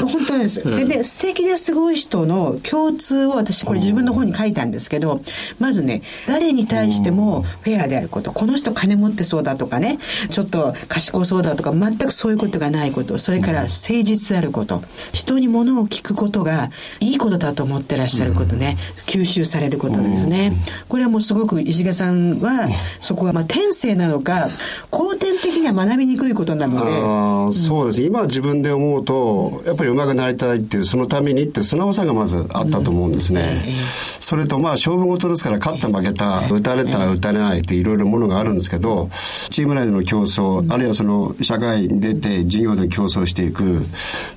[0.07, 0.77] 本当なんですよ。
[0.77, 5.23] でね素敵ですごい人の共通を私これ自分の本に書いたんですけど
[5.59, 9.99] まずね誰に対してもフェアであることこの人金持ってそうだとかね
[10.31, 18.77] ちょっと賢そうだとか全くそういうことがないことそれから誠実であること人に物を聞くことがいいことだと思ってらっしゃることね
[19.07, 20.58] 吸収されることですね
[20.89, 22.69] これはもうすごく石毛さんは
[23.01, 24.49] そこはまあ天性なのか
[24.91, 28.03] 後天的には学びにくいことなので、うん、そうです。
[28.03, 33.75] 今自分で思うとやっぱり上手くなりたいっていうそのためにって素直さがまずあったと思うんですね、うん、
[34.21, 39.09] それとまあ勝負事ですから勝った負けた打たれた打たれないっていろいろものがあるんですけど
[39.51, 43.85] チーム内での競争、あるいはその社会に出て事業で競争していく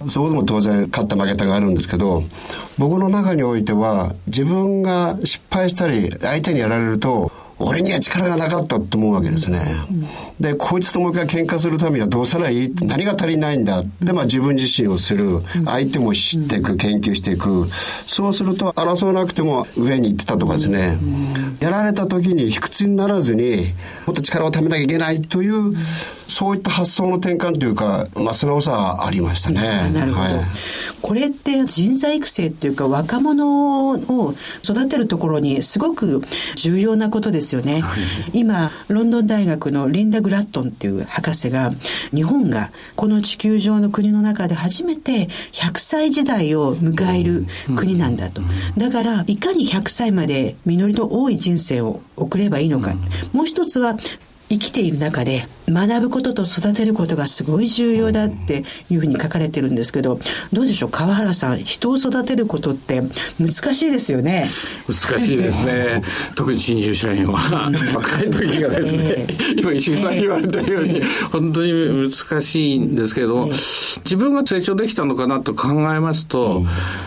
[0.07, 2.23] そこでも当然勝った負けたがあるんですけど
[2.77, 7.31] 僕の中においては自分が失敗したり相手にやられると
[7.63, 9.61] 俺には力がなかったって思うわけですね。
[10.39, 12.73] で、こいつともう一回喧嘩するためにはどうしたらいい？
[12.81, 13.83] 何が足りないんだ？
[14.01, 15.41] で、まあ自分自身をする。
[15.65, 17.67] 相手も知っていく、研究していく。
[18.07, 20.97] そうすると争わなくても上に行ってたとかですね。
[21.59, 23.67] やられた時に卑屈にならずに、
[24.07, 25.75] もっと力をためなきゃいけないという、
[26.31, 29.91] そういった発想の転換というか、まあ、素直さはありましたね。
[29.93, 30.29] なるほど。
[30.29, 30.33] はい、
[31.01, 36.23] これって人材育成っていうか、若者を育てるところにすごく
[36.55, 37.81] 重要なことですよね。
[37.81, 41.73] はい、今、ロンドン大学のリンダ・グラットンっていう博士が、
[42.13, 48.41] 日本がこの地球上の国の中で初めて100歳時代を迎える国なんだと。
[48.77, 52.95] だから、いかに100歳まで実りの多い人生を送ればいいのか。
[53.33, 53.97] もう一つは、
[54.51, 60.19] 生きている中で学ぶことと育てることがすごい重要だっていうふうに書かれてるんですけど
[60.51, 60.89] どうでしょう？
[60.89, 63.01] 川原さん人を育てることって
[63.39, 64.49] 難しいですよね。
[64.87, 66.01] 難しいですね。
[66.35, 67.71] 特に新入社員は。
[67.95, 76.63] 若い時がですね、今石井さん言われたように本当に難しいんですけれども、自分が成長できたのかなと考えますと、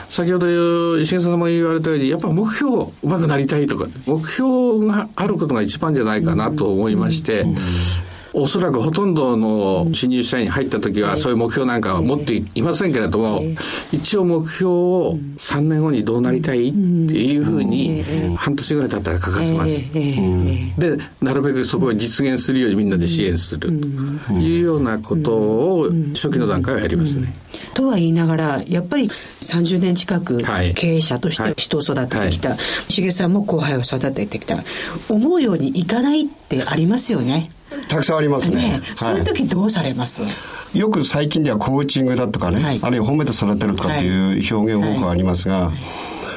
[0.08, 7.46] 先ほど石井さんも言われたようにやっぱ目標うまくなりたいとか目標があることが一番じゃないかなと思いまして、
[8.34, 13.42] おそらくほとんどの新入社員入った時はそういう目標なんかは持っていませんけれども、
[13.92, 18.02] 一応目標を3年後にどうなりたいっていうふうに
[18.36, 19.84] 半年ぐらい経ったら書かせます。
[19.92, 27.32] で、なるべくそこを実現するようにみんなで支援するというようなことを初期の段階はやりますね。
[27.74, 29.08] とは言いながら、やっぱり
[29.40, 30.42] 30年近く
[30.74, 32.58] 経営者として人を育ててきた、はい
[33.12, 34.56] さんも後輩を育ててきた。
[35.08, 37.50] 思うようにいかないってありますよね。
[37.88, 38.56] たくさんありますね。
[38.56, 40.22] ねそういう時どうされます、
[40.74, 45.72] よく最近ではコーチングだとかね、はい、あるいは褒めて育てるとかっていう表現方法がありますが、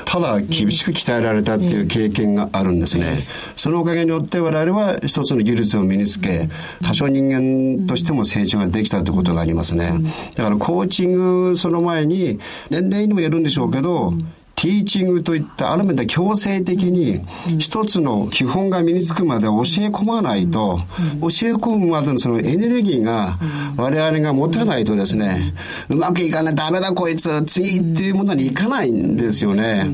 [0.07, 3.27] ただ厳しく鍛えられたっていう経験があるんですね。
[3.57, 6.49] そのおかげによって我々は一つの技術を身につけ、
[6.81, 9.91] 多少人間としても成長ができたということがありますね。
[10.35, 14.13] だからコーチングその前に、年齢にもよるんでしょうけど、
[14.59, 17.21] ティーチングといったある面で強制的に
[17.59, 19.53] 一つの基本が身につくまで教え
[19.89, 20.79] 込まないと、
[21.21, 23.37] 教え込むまでのそのエネルギーが
[23.77, 25.53] 我々が持たないとですね、
[25.89, 29.85] うまくいかない、ダメだこいつ、次っていうものにいかないんですよね。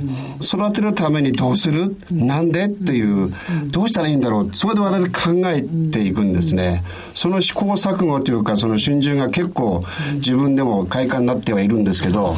[0.42, 1.98] 育てるためにどうする？
[2.10, 2.68] なんで？
[2.68, 3.34] っていう、
[3.68, 4.52] どうしたらいいんだろう？
[4.54, 6.86] それで我々考えていくんですね。
[7.14, 12.38] その試行錯誤というか、その春秋が結構自分でも快感になってはいるんですけど、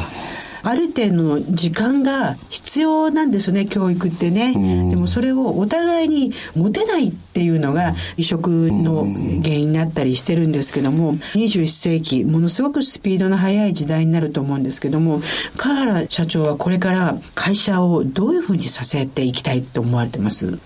[0.68, 4.52] ある程度の時間が必要なんですよね教育ってね、
[4.90, 9.04] でもそれをお互いに持てないっていうのが移植の
[9.42, 15.20] 原因になったりしてるんですけども21世紀ものすごくスピードの速い時代になると思うんですけども
[15.56, 20.58] 川原社長はこれから会社をどういうふうにさせていきたいと思われてます？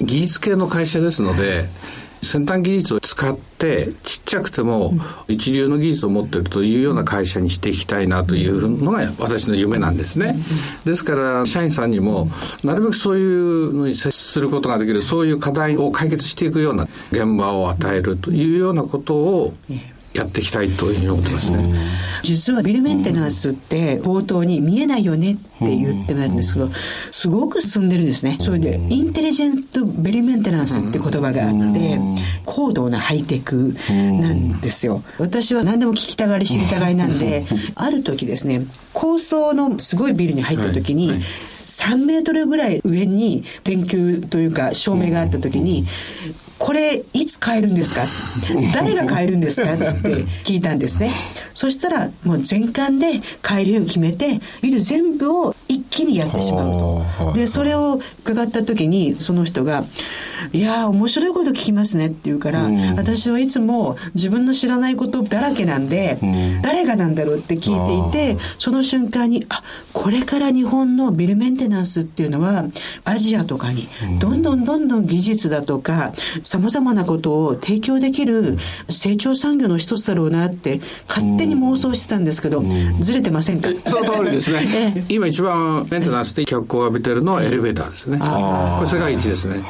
[0.00, 1.68] 技術系の会社ですので、
[2.22, 4.92] 先端技術を使ってちっちゃくても
[5.26, 10.36] 一流の技術を持ってるというような会社にしていきたいなというのが私の夢なんですね。
[10.84, 12.30] ですから社員さんにも
[12.62, 19.54] なるべくそういうのに接することができるそういう課題を解決していくような現場を与えるというようなことを
[20.14, 21.74] やっていきたいというふうに思ってますね。
[22.22, 26.70] 実はビルメンテナンスって冒頭に見えないよねって言ってるんですけど、
[27.10, 28.36] すごく進んでるんですね。
[28.40, 31.98] それで、インテリジェントビルメンテナンスって言葉があって、
[32.44, 35.02] 高度なハイテクなんですよ。
[35.18, 41.22] 私は何でも聞きたがり知りたがりなんで、ある時ですね、高層のすごいビルに入った時に、
[41.62, 45.86] 3メートルぐらい上に電球というか照明があった時に、
[46.64, 48.02] これいつ買えるんですか？
[48.72, 49.74] 誰が買えるんですか？
[49.74, 49.82] って
[50.44, 51.10] 聞いたんですね。
[51.54, 56.70] そしたらもう全館で買えるように決めて、全部を一気にやってしまう
[57.18, 57.32] と。
[57.32, 59.84] で、それを伺った時にその人が、
[60.52, 66.18] いや面白いこと聞きますねって言うから、私はいつも自分の知らないことだらけなんで、
[66.62, 72.66] 誰がなんだろうって聞いていて、その瞬間に、あ、これから日本のビルメンテナンスっていうのは、
[73.04, 73.88] アジアとかに、
[74.20, 76.12] どんどんどんどん技術だとか、
[76.52, 78.58] 様々なことを提供できる
[78.90, 82.62] 成長産業の一つだろうなって勝手に妄想してたんですけど、
[83.00, 83.70] ずれてませんか？
[83.86, 85.06] その通りですね。
[85.08, 88.18] 今一番メンテナンスで脚光を浴びてるのはエレベーターですね。
[88.18, 88.24] こ
[88.82, 89.64] れ世界一ですね。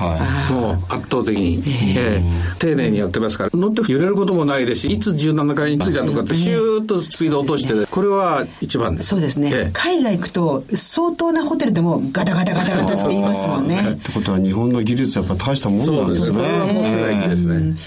[0.51, 1.62] もう圧倒的に、
[1.97, 9.11] えー、丁寧にやってますから、乗って揺れることもないですし、いつ17階に着いたとかってシューッとスピード落として、これは一番です。
[9.11, 9.71] そうですね。
[9.73, 13.97] 海外行くと相当なホテルでもガタガタガタガタって言いますもんね。
[14.01, 16.71] ってことは日本の技術やっぱ大したもんなんですね。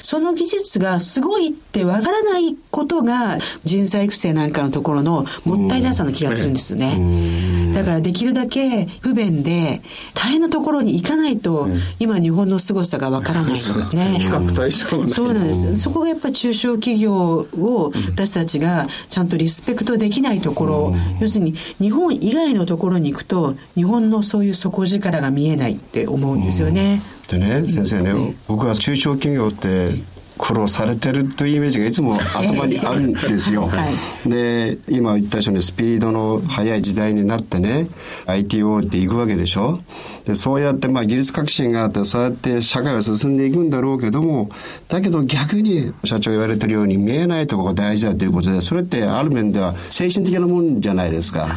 [0.02, 7.74] その技術がすごいってわからないことが人材育成なんかのところのもったいなさな気がするんですよね。
[7.74, 9.82] だからでききるだけ不便で、
[10.16, 14.18] 大変なところに行かないと、うん、今日本の凄さがわからないのね。
[14.20, 15.76] 比較対象がそうなんです。
[15.76, 27.02] そこがやっぱり中小企業を私たちがちゃんとリスペクトできないところ、うん、要するに日本以外のところに行くと、日本のそういう底力が見えないって思うんですよね。
[27.28, 30.04] でね、先生ね、僕は中小企業って、
[30.38, 33.68] 苦労されてるというイメージがいつも頭にあるんですよ。
[33.68, 33.90] は
[34.26, 37.88] い、で今言ったようにスピードの速い時代になってね
[38.26, 39.80] ITO っていくわけでしょ。
[40.26, 44.50] でそうやってまあ技術革新があってそうやって社会は進んでいくんだろうけども
[44.90, 51.48] だけど逆に社長言われてるように見えないところが大事だということでそれってある面では精神的なもんじゃないですか。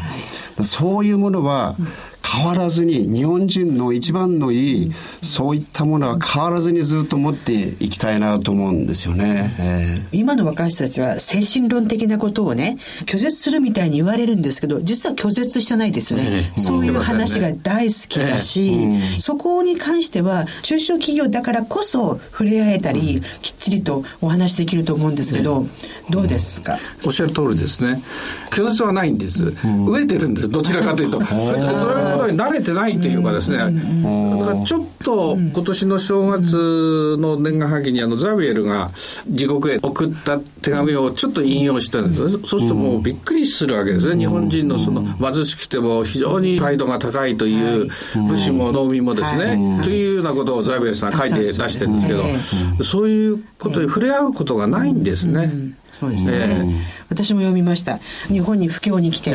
[0.64, 1.76] そういうものは、
[2.34, 25.66] 変わらずに日本人の一番のいい、そういったものは変わらずにずっと持っていきたいなと思うんですよね、えー、今の若い人たちは精神論的なことをね拒絶するみたいに言われるんですけど実は拒絶してないですよね、えー、そういう話が大好きだし、えーそこに関しては中小企業だからこそ触れ合えたり、きっちりとお話できると思うんですけど、
[26.10, 28.02] どうですか、おっしゃる通りですね。
[28.50, 30.48] 拒絶はないんです、飢えてるんです。
[30.48, 31.22] どちらかというと。
[31.28, 33.18] そういうことに慣れてないという。
[33.28, 33.64] かですね、だ
[34.46, 38.90] からちょっと今年の正月の年賀はぎにあのザビエルが
[39.28, 42.28] 地獄へ送った手紙をちょっと引用したんです。
[42.44, 47.88] そうするともうびっくりするわけですね、日本人のその貧しくても非常にプライドが高いという
[48.28, 52.22] 武士も農民もですね、というようなことをザビエルさん書いて出してるんですけど、
[52.85, 55.52] そういうことに触れ合うことがないんですね。
[55.90, 57.98] そうですね、私も読みました。
[58.28, 59.33] 日本に布教に来て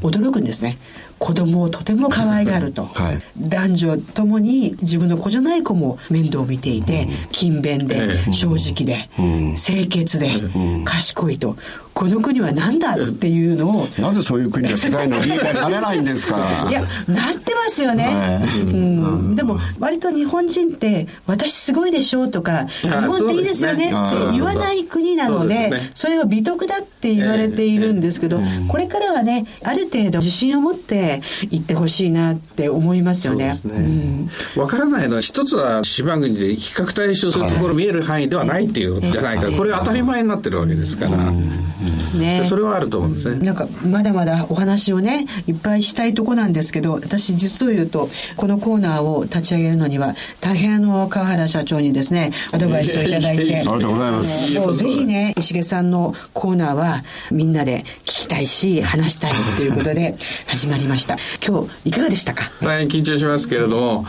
[0.00, 0.78] 驚くんですね、
[1.18, 10.30] 子供をとても可愛がると、 はい、男女ともに自分の子じゃない子も面倒を見ていて、うん、勤勉で、正直で、うん、清潔で、
[10.84, 11.56] 賢いと
[11.98, 16.38] この国は何だっていうのをなぜそういう国が世界のリーダーになれないんですか？
[16.70, 23.86] いやなってますよね、はい、うん、でも割と日本人って私すごいでしょうとか日本っていいですよね。
[23.86, 23.94] って
[24.30, 33.48] 言わない国なのでそれは美徳だって言われているんですけど、これからはねある程度自信を持って行ってほしいなって思いますよね。
[33.48, 34.30] わ、ね。
[34.56, 41.32] うん、からないのは一つは島国で比較対象するところ見える範囲ではないっていうことじゃないかこれ当たり前になってるわけですから。
[41.96, 42.42] ですね。
[42.44, 43.44] それはあると思うんですね。
[43.44, 54.58] なんか、まだまだお話をね、いっぱいしたいとこなんですけど、私実を言うと、このコーナーを立ち上げるのには、大変あの、川原社長にですね、アドバイスをいただいて、ありがとうございます。
[54.58, 61.16] もうぜひね、石毛さんのコーナーは、みんなで聞きたいし、話したいということで、 始まりました。
[61.46, 62.50] 今日、いかがでしたか？
[62.62, 64.04] 大変緊張しますけれども、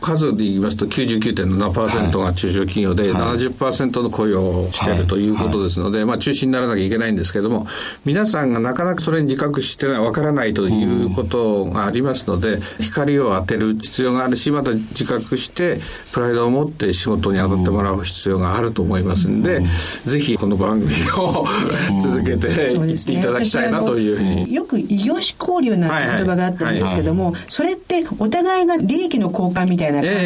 [0.00, 7.66] 数で言いますと99.7%が中小企業で、はい、70%の雇用をしているということですので、まあ中心にならなきゃいけないんですけれども、
[8.04, 15.80] 皆さんがなかなかそれに自覚してない、わからないということがありますので、光を当てる必要があるし、また自覚して、
[16.12, 19.62] プライドを持って仕事に当たってもらう必要があると思いますんで、
[20.04, 21.46] ぜひこの番組を
[22.00, 24.54] 続けていっていただきたいなというふうに。
[24.54, 30.20] よく異業種交流なんて言葉があったんですけども、それってお互いが利益の交換みたいな感じに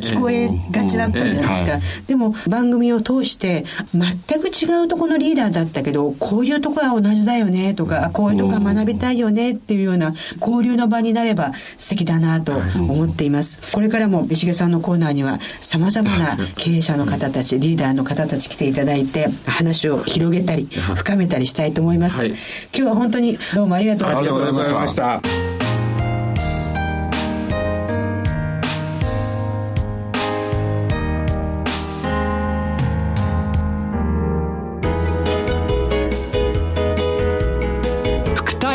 [0.00, 1.80] 聞こえがちだったじゃないですか。
[2.06, 13.60] でも番組を通して全く違うところのリーダーだったけど、こういうとこは同じだよねとか、こういうとこは学びたいよねっていうような交流の場になれば素敵だなと思っています。
[13.70, 22.24] これからも石毛さんのコーナーには様々な経営者の方たち、リーダーの方たち来ていただいて、話を広げたり、深めたりしたいと思います。
[22.24, 22.36] 今
[22.72, 25.51] 日は本当にどうもありがとうございました。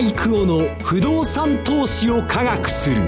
[0.08, 3.02] 育夫の不動産投資を科学する。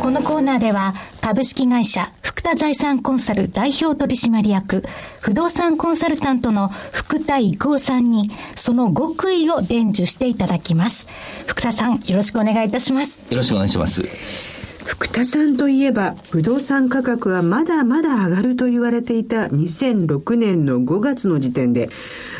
[0.00, 4.84] このコーナーでは株式会社福田財産コンサル代表取締役
[5.20, 11.06] 不動産コンサルタントの福田育夫さんにその極意を伝授していただきます。
[11.46, 13.22] 福田さんよろしくお願いいたします。
[13.30, 14.53] よろしくお願いします
[14.84, 21.88] 福田さんといえば、不動産価格はまだまだ上がると言われていた2006年の5月の時点で、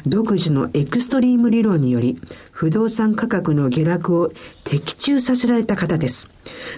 [0.06, 2.18] 独自のエクストリーム理論により、
[2.52, 4.32] 不動産価格の下落を
[4.64, 6.28] 的中させられた方です。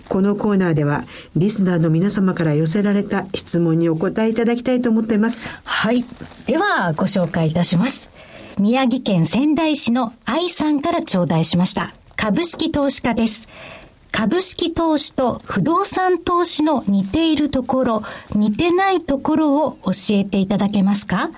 [0.09, 5.48] このコーナーでは、リスナーの皆様から寄せられた質問にお答えいただきたいと思っています。
[5.64, 6.05] はい。
[6.46, 8.08] では、ご紹介いたします。
[8.58, 11.94] 宮城県仙台市の愛さんから頂戴しました。
[12.17, 13.48] 株式投資家です。
[14.17, 18.02] 株式投資と不動産投資の似ているところ、
[18.35, 21.29] 似てないところを教えていただけますか？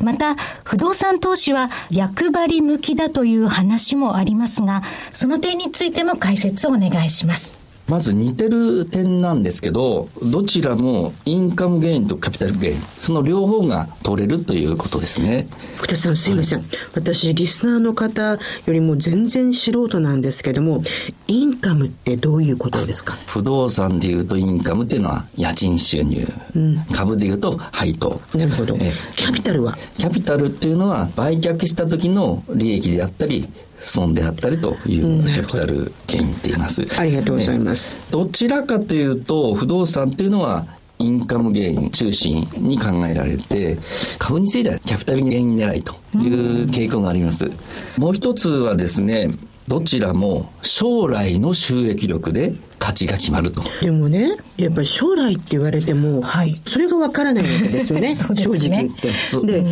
[0.00, 7.56] また、不動産投資は逆張り向きだという話もありますが、その点についても解説をお願いします。
[7.88, 15.46] まず似てる点なんですけど、どちらもインカムゲインとカピタルゲイン、その両方が取れるということですね。
[15.76, 16.60] 福田さんすいません。
[16.60, 20.82] はい、私、リスナーの方よりも全然素人なんですけども、
[21.26, 23.14] インカムってどういうことですか？
[23.26, 26.26] 不動産でいうとインカムっていうのは家賃収入。
[26.54, 28.20] うん、株でいうと配当。
[28.34, 28.76] なるほど。
[29.16, 29.76] キャピタルは？
[29.98, 33.48] キャピタルっていうのは売却した時の利益であったり、
[33.84, 36.82] 損であったりというキャピタルゲインって言います。
[36.98, 37.96] ありがとうございます。
[38.10, 40.66] どちらかというと、不動産っていうのは
[40.98, 43.78] インカムゲイン中心に考えられて、
[44.18, 47.50] 株についてはキャピタルゲイン狙いという傾向があります。
[47.98, 49.30] もう一つはですね、
[49.68, 53.62] どちらも将来の収益力で価値が決まると。
[53.80, 59.62] でもね、やっぱり将来って言われても、はい、それがわからないわけですよね、 ね正直言って。
[59.62, 59.64] で、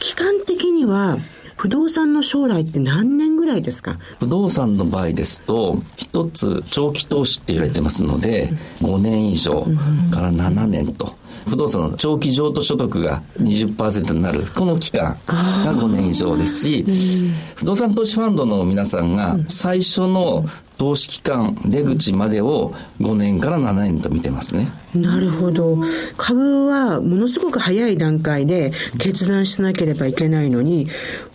[0.00, 1.18] 期間的には、
[1.56, 3.98] 不動産の将来って何年ぐらいですか？
[4.20, 8.50] 不動産の場合ですと、一つ長期投資って言われてますので、
[8.80, 9.62] 5年以上
[10.10, 11.14] から7年と。
[11.46, 16.86] 不動産の長期譲渡所得が20%になる、この期間が5年以上ですし、
[17.54, 20.46] 不動産投資ファンドの皆さんが最初の
[20.76, 24.72] 投資期間、出口までを5年から7年と見てますね。
[24.94, 25.78] なるほど。
[26.16, 30.88] 株はものすごく早い段階で決断しなければいけないのに、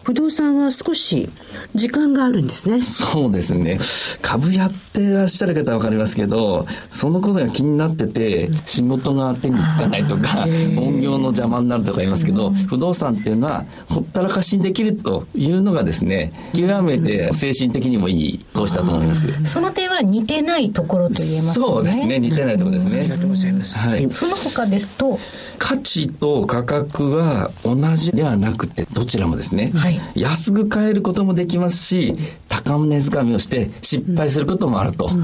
[0.04, 1.30] 不動産は少し
[1.76, 2.82] 時間があるんですね。
[2.82, 3.80] そうですね。
[4.22, 19.29] 株やってらっしゃる方はわかりますけど、そのことが気になってて、仕事が手につかないとか、本業の邪魔になるとか言いますけど、不動産っていうのは、ほったらかしにできるというのがですね、極めて精神的にもいい投資だと思います。
[19.46, 21.66] その点は似てないところと言えますね。
[21.66, 22.20] そうですね。
[22.20, 23.00] 似てないところですね。
[23.00, 23.80] ありがとうございます。
[23.80, 24.12] はい。
[24.12, 25.20] その他ですと、
[25.58, 32.16] 価値と価格は同じではなくて、どちらもですね、はい、安く買えることもできますし、
[32.48, 35.10] 高値掴みをして失敗することもあると。
[35.12, 35.24] うん、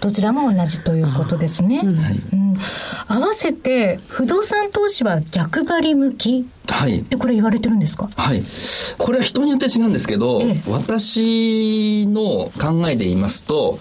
[0.00, 1.78] どちらも同じということですね。
[1.78, 2.56] はいうん、
[3.08, 6.46] 合わせて、不動産投資は逆張り向き？
[6.68, 7.02] はい。
[7.02, 8.08] で、これ言われてるんですか？
[8.16, 8.42] はい。
[8.96, 13.78] これは人によって違うんですけど、ええ、私の考えで言いますと、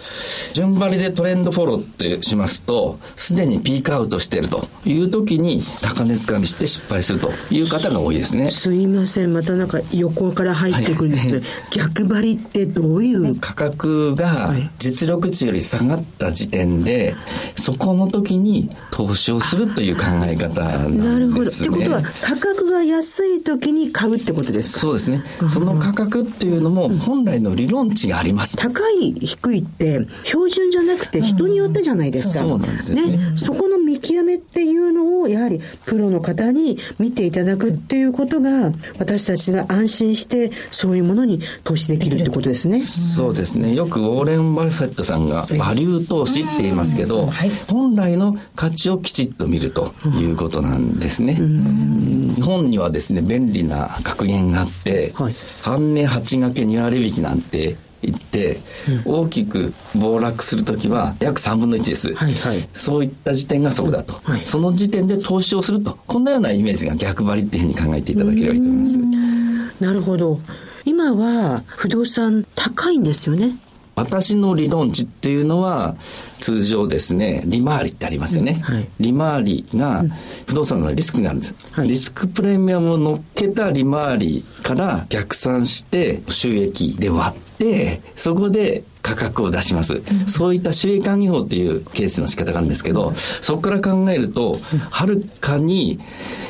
[0.54, 8.50] 順張りでトレンドフォローってしますと、すでにピークアウトしているという時に高値掴みして失敗するという方が多いですね。
[8.50, 9.34] すいません。
[9.34, 13.36] またなんか横から入ってくるんですけど、はい、逆張りってどういう？
[13.40, 17.16] 価格が実力値より下がった時点で、
[17.56, 21.10] そこの時に投資をするという考え方なんですね。
[21.14, 21.50] なるほど。
[21.50, 24.80] ってことは価格がが安い時に買うってことですか？
[24.80, 25.24] そうですね。
[25.50, 28.56] その価格っていうのも本来の理論値があります。
[28.58, 32.46] 高い、低いって標準じゃなくて人によってじゃないですか。
[32.46, 33.18] そうなんですね。
[33.18, 42.86] ねそこの見極めっていうのをやはりプロの方に見ていただくっていうことが私たちが安心してそういうものに投資できるってことですね。
[42.86, 43.74] そうですね。
[43.74, 47.30] よくウォーレン・バルフェットさんがバリュー投資って言いますけど、
[47.68, 51.36] 本来の価値をきちっと見るということなんですね。
[51.36, 58.60] 日本にはですね、便利な格言があって、はい、半値八掛け2割引きなんて言って、
[59.06, 69.84] うん、大きく暴落するときは約3分の1です、はいはい、そういった時点がそこだと、はい、その時点で投資をするとこんなようなイメージが逆張りっていうふうに考えていただければいいと思います。
[69.84, 70.40] なるほど。
[70.86, 73.58] 今は不動産高いんですよね
[74.00, 75.96] 私の理論値っていうのは、
[76.40, 78.62] 通常ですね、利回りってありますよね。
[78.64, 80.06] はい、利回りが、
[80.46, 81.56] 不動産のリスクがあるんです。
[81.72, 89.96] はい、リスクプレミアムを乗っけた利回りから逆算して収益で割って、そこで価格を出します。
[89.96, 96.00] うん、そういった収益管理法っていうケースの仕方があるんですけど、そこから考えると、はるかに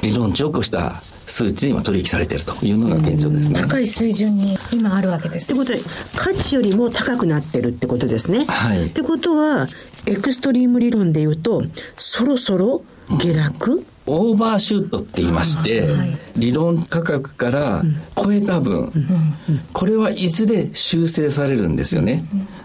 [0.02, 3.61] 理論値を起こした数値で今取引されているというのが現状ですね。
[3.61, 5.45] 高い水準に今あるわけです。
[5.45, 5.80] ってことで、
[6.15, 8.45] 価値よりも高くなってるってことですね。
[8.45, 8.88] はい。
[8.88, 9.67] ってことは、
[10.07, 11.63] エクストリーム理論で言うと、
[11.97, 12.84] そろそろ
[13.19, 17.84] 下落、うんオーバーシュートって言いまして、はい、理論価格から
[18.15, 19.36] 超えた分、うん、
[19.71, 22.23] これはいずれ修正されるんですよね。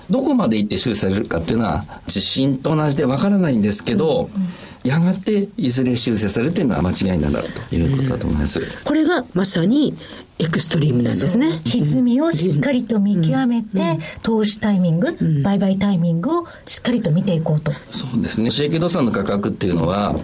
[0.08, 4.48] どこまで行って修正されるかっていうのは、地震と同じでわからないんですけど、うん
[4.85, 8.61] やがていずれ修正されるというのは間違いなんだろうということだと思います。
[8.85, 9.97] これがまさに
[10.39, 11.61] エクストリームなんですね。
[11.64, 17.70] 歪みをしっかりと見極めて、投資タイミング、売買タイミングをしっかりと見ていこうと。
[17.91, 18.51] そうですね。
[18.51, 20.18] 収益動産の価格っていうのは、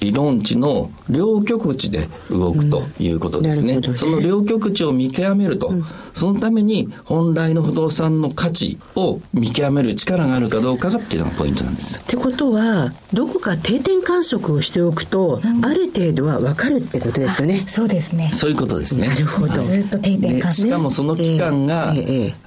[0.00, 3.78] 理論値の両極値で動くということですね。
[3.78, 5.72] ねその両極値を見極めると、
[6.14, 11.98] そのために本来の不動産の価値を見極める力があるかどうかがっていうのがポイントなんです。
[11.98, 17.64] ってことは、どこか定点観測をしておくと、ある程度は分かるってことですよね。
[17.66, 18.30] そうですね。
[18.32, 19.08] そういうことですね。
[19.08, 19.55] なるほど。
[19.60, 21.94] ずっと定点観しかもその期間が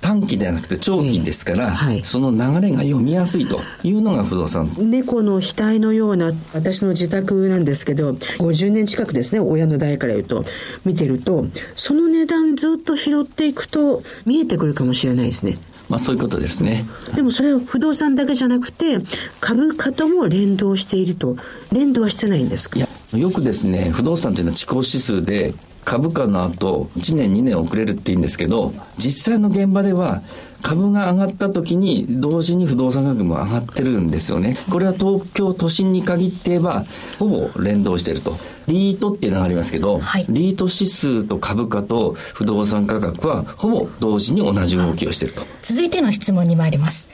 [0.01, 4.69] 短期ではなくて長期ですから、その流れが読みやすいというのが不動産。
[4.77, 10.45] 猫の額のような私の自宅なんですけど、50年近くですね、親の代から言うと、
[10.85, 11.45] 見てると、
[11.75, 15.57] その値段ずっと拾っていくと見えてくるかもしれないですね。
[15.89, 16.85] まあそういうことですね。
[17.15, 18.99] でもそれは不動産だけじゃなくて、
[19.39, 21.35] 株価とも連動していると、
[21.71, 22.77] 連動はしてないんですか？
[22.77, 25.53] いや、よくですね、不動産というのは地高指数で
[25.85, 30.21] 株価の後1年2年遅れるって言うんですけど実際の現場では
[30.61, 34.57] 株が上がった時に同時に不動産価格も上がってるんですよね。
[34.69, 36.83] これは東京都心に限って言えば
[37.17, 38.37] ほぼ連動していると。
[38.67, 45.41] リートっていうのがありますけど、はい、リート指数と株価と不動産価格はほぼ同時に同じ動きをしていると。
[45.63, 47.09] 続いての質問に参ります。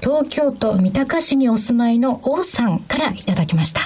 [0.00, 3.82] 東京都三鷹市にお住まいの王さんからいただきました。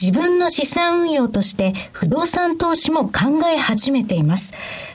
[0.00, 4.52] 自分の資産運用として不動産投資も考え始めています。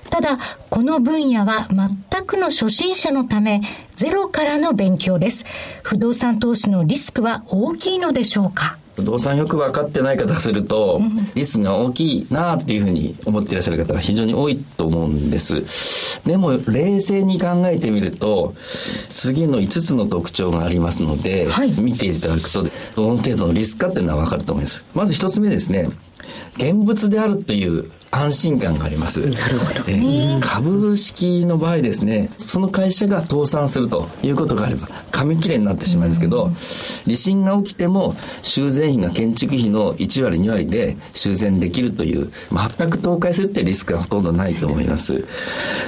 [0.10, 0.40] ただ、
[0.70, 3.62] この分野は全くの初心者のため、
[3.94, 5.46] ゼロからの勉強です。
[5.84, 8.78] 不動産投資のリスクは大きいのでしょうか？
[8.96, 11.02] 不動産よく分かってない方すると、
[11.36, 16.22] リスクが大きいなっていうふうに思っていらっしゃる方が非常に多いと思うんです。
[16.26, 18.54] でも、冷静に考えてみると、
[19.10, 22.64] 次の5つの特徴がありますので、はい、見ていただくと、
[22.96, 24.86] どの程度のリスクかっていうのは分かると思います。
[24.94, 25.90] まず1つ目ですね、
[26.58, 29.20] 現物であるという安心感があります。
[29.20, 36.52] なるほど、ね、株式の場合ですね、その会社が倒産するということがあれば、紙切れになってしまうんですけど、
[37.06, 42.32] 利震が起きても修繕費が建築費の1割2割で修繕できるという、
[42.78, 45.26] 全く倒壊するってリスクはほとんどないと思います。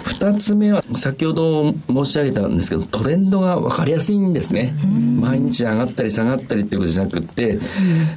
[0.06, 4.76] 二つ目は、先ほど申し上げたんですけど、トレンドが分かりやすいんですね。
[5.20, 7.60] 毎日上がったり下がったりってことじゃなくて、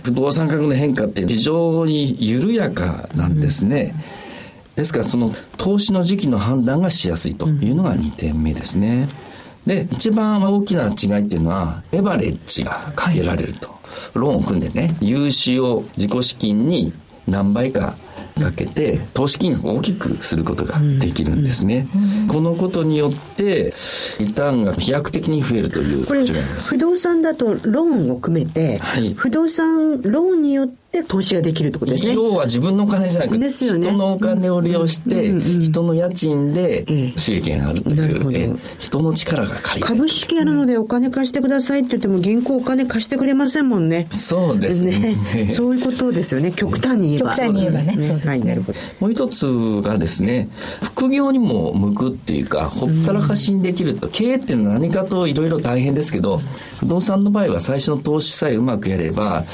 [0.02, 3.93] 不動産価格の変化って非常に緩やかなんですね。
[4.76, 9.08] ですからその投資の時期の判断がしやすいというのが2点目ですね。
[9.66, 13.68] で、一番大きな違いっていうのは、レバレッジがかけられると。
[13.68, 13.78] はい、
[14.14, 16.92] ローンを組んでね、融資を自己資金に
[17.26, 17.96] 何倍か
[18.40, 21.86] かけて投資金額を大きくすることができるんですね。
[22.28, 23.72] このことによって
[24.18, 32.14] リターンが飛躍的に増えるというこれ不動産だとローンを組めて、はい、不動産ローンによってって投資ができるってことですね。
[32.14, 44.06] 要は自分のお金じゃなくて、ね、人のお金を利用して、人の家賃で収益があるという、人の力が借り株式やるのでお金貸してくださいって言っても銀行お金貸してくれませんもんね。
[44.10, 45.16] そうですね。
[45.54, 46.52] そういうことですよね。
[46.52, 47.34] 極端に言えば。
[47.34, 47.92] 極端に言えばね。
[48.00, 48.58] そうですね。
[49.00, 49.46] もう一つ
[49.82, 50.48] がですね、
[50.82, 56.40] 副業にも向くっていうか、ほったらかしにできると、経営っていうのは何かといろいろ大変ですけど、
[56.78, 59.44] 不動産の場合は最初の投資さえうまくやれば、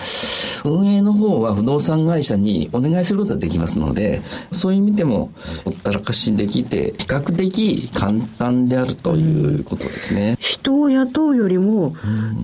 [0.65, 4.23] 運営の方は不動産会社にお願いすることができますので、
[4.53, 5.31] そういう意味でも、
[5.65, 10.37] ほったらかしできて、比較的簡単であるということですね。
[10.41, 11.95] 人を雇うよりも、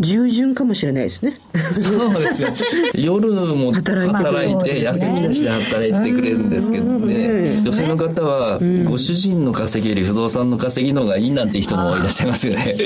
[0.00, 1.38] 従順かもしれないですね。
[1.72, 2.54] そうですね。
[2.94, 7.62] 夜も働いて、休みなしで働いてくれるんですけどね。
[7.64, 12.76] 女性の方は、ご主人の稼ぎより不動産の稼ぎの方がいいなんて人もいらっしゃいますよね。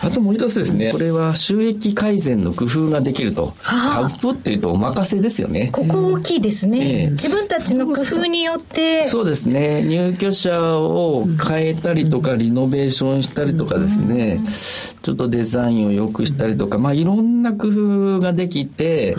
[0.00, 3.54] あともう一つですね、これは収益改善の工夫ができると。
[4.20, 5.70] 株プっていうとお任せですよね。
[5.72, 7.04] ここ大きいですね。
[7.04, 9.02] えー、自分たちの工夫によって。
[9.04, 9.82] そうですね。
[9.82, 14.38] 入居者を変えたりとか、リノベーションしたりとかですね、
[15.02, 19.16] ちょっとデザインを良くしたりとか、まあいろんな工夫ができて、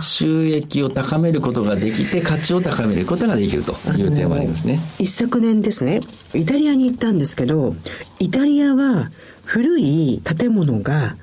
[0.00, 4.78] 収益を高めることができて、価値を高めることができるという点はありますね。
[4.98, 6.00] 一昨年ですね、
[6.34, 7.74] イタリアに行ったんですけど、
[8.20, 9.10] イタリアは
[9.44, 11.16] 古い建物が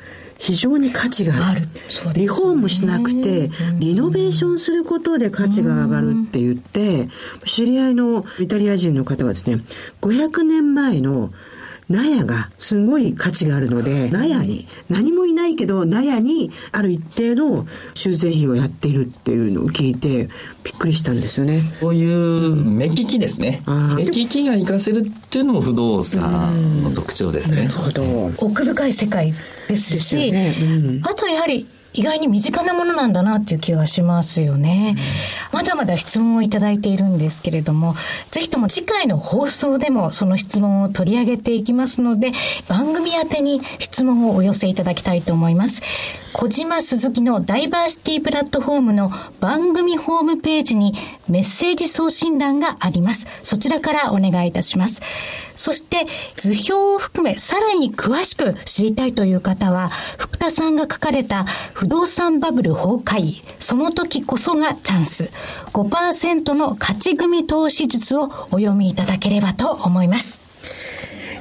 [0.44, 1.44] 非常に価値がある。
[1.46, 1.62] ある
[2.16, 7.08] リフォームしなくて、リノベーションすることで価値が上がるって言って、
[7.46, 9.62] 知り合いのイタリア人の方はですね、
[10.02, 11.32] 500年前の
[11.90, 20.28] 納屋がすごい価値があるので、納屋に、何もいないけど、納屋にある一定の修繕費をやっているっていうのを聞いて、
[20.66, 21.62] びっくりしたんですよね。
[21.80, 23.64] こういう目利きですね。
[23.96, 27.68] 目利きが活かせるっていうのも不動産の特徴ですね。
[27.68, 28.32] なるほど。
[28.38, 29.34] 奥深い世界
[29.68, 30.64] ですし、ねう
[31.00, 34.98] ん、あとやはり意外に身近なものなんだなっていう気がしますよね。
[35.52, 37.96] まだまだ質問をいただいているんですけれども、
[38.32, 42.32] ぜひとも次回の放送でもその質問を取り上げていきますので、
[42.68, 45.84] 番組宛てに質問をお寄せいただきたいと思います。
[46.34, 50.96] 小島鈴木のダイバーシティプラットフォームの番組ホームページに
[51.30, 53.28] メッセージ送信欄があります。
[53.44, 55.00] そちらからお願いいたします。
[55.56, 65.30] そして、図表を含め、さらに詳しく知りたいという方は、福田さんが書かれた不動産バブル崩壊、その時こそがチャンス、
[65.74, 70.43] 5%の勝ち組投資術をお読みいただければと思います。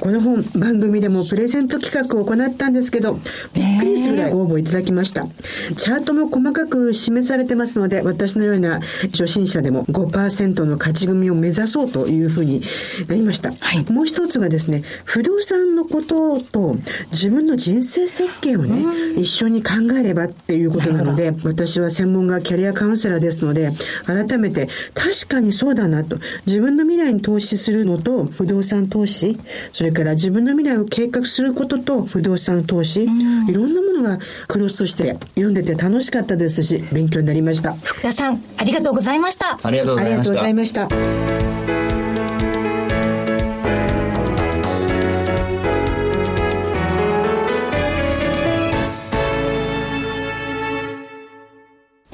[0.03, 3.21] この本、番組でもプレゼント企画を行ったんですけど、
[3.53, 5.29] びっくりするぐらいご応募いただきました。
[5.77, 8.81] チャートも細かく示されてますので、私のような
[9.13, 12.61] 初心者でも5%の勝ち組を目指そうというふうに
[13.07, 13.53] なりました。
[13.57, 16.75] はい、もう一つがですね、不動産のことと
[17.13, 18.83] 自分の人生設計をね、
[19.15, 23.71] 一緒に考えればっていうことなので、私は専門がキャリアカウンセラーですので、
[24.05, 29.37] 改めて確かにそうだなと、自分の未来に投資するのと不動産投資、
[29.71, 33.07] それから自分の未来を計画することと不動産投資、い
[33.53, 37.73] ろんなものがクロスして読んでて楽しかったですし勉強になりました。
[37.73, 39.59] 福田さんありがとうございました。
[39.61, 40.01] ありがとうご
[40.41, 40.89] ざいました。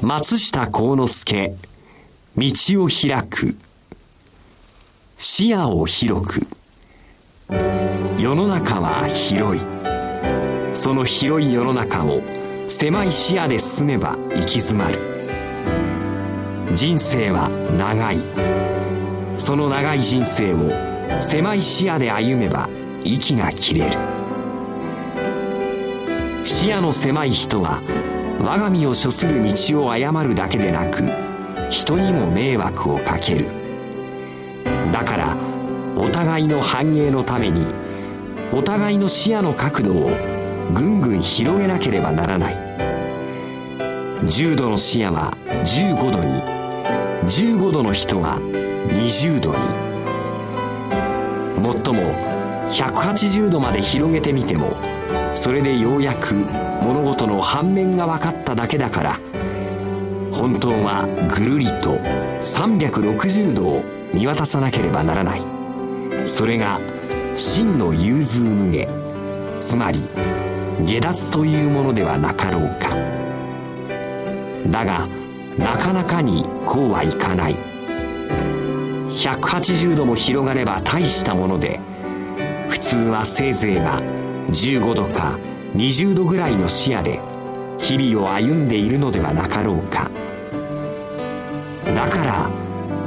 [0.01, 1.55] 松下幸之助
[2.35, 2.51] 道
[2.83, 3.55] を開く
[5.17, 6.47] 視野を広く
[7.51, 9.61] 世の中は広い。
[10.71, 12.21] その広い世の中を
[12.67, 14.99] 狭い視野で進めば行き詰まる。
[16.75, 18.19] 人生は長い。
[19.35, 20.69] その長い人生を
[21.21, 22.69] 狭い視野で歩めば
[23.03, 23.97] 息が切れる。
[26.45, 27.81] 視野の狭い人は
[28.39, 31.03] 我が身を処する道を誤るだけでなく
[31.71, 33.47] 人にも迷惑をかける。
[34.91, 35.48] だから
[35.99, 37.65] お互いの繁栄のために
[38.53, 40.09] お互いの視野の角度を
[40.73, 42.55] ぐんぐん広げなければならない。
[44.23, 46.41] 10度の視野は15度に
[47.27, 48.37] 15度の人は
[48.87, 49.57] 20度に。
[51.61, 52.01] もっとも
[52.69, 54.77] 180度まで広げてみても
[55.33, 56.35] それでようやく
[56.81, 59.19] 物事の反面が分かっただけだから
[60.31, 61.05] 本当は
[61.37, 61.97] ぐるりと
[62.41, 63.83] 360度を
[64.13, 65.58] 見渡さなければならない。
[66.25, 66.79] それが
[67.35, 68.87] 真の融通無下
[69.59, 70.01] つまり
[70.85, 72.95] 下脱というものではなかろうか。
[74.71, 75.07] だが
[75.57, 77.55] なかなかにこうはいかない。
[79.11, 81.79] 180度も広がれば大したもので
[82.69, 84.01] 普通はせいぜいが
[84.47, 85.37] 15度か
[85.75, 87.19] 20度ぐらいの視野で
[87.79, 90.09] 日々を歩んでいるのではなかろうか。
[91.85, 92.49] だから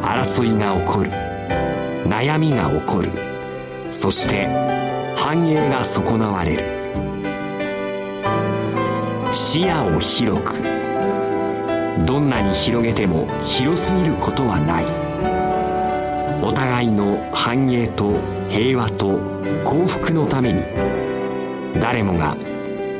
[0.03, 1.22] 争いが起こる。
[2.13, 3.09] 悩みが起こる。
[3.91, 4.47] そして
[5.17, 6.65] 繁栄が損なわれる。
[9.33, 10.63] 視野を広く
[12.07, 14.85] どんなに広げても広すぎることはない。
[16.45, 19.19] お互いの繁栄と平和と
[19.65, 20.63] 幸福のために
[21.81, 22.37] 誰もが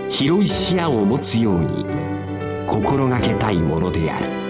[0.09, 1.85] 広い視野を持つように
[2.67, 4.42] 心がけたいものである。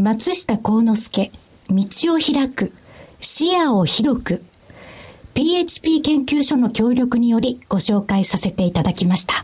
[0.00, 1.30] 松下幸之助、
[1.68, 2.72] 道を開く、
[3.20, 4.42] 視野を広く、
[5.34, 9.34] PHP 研究所の協力によりご紹介させていただきました。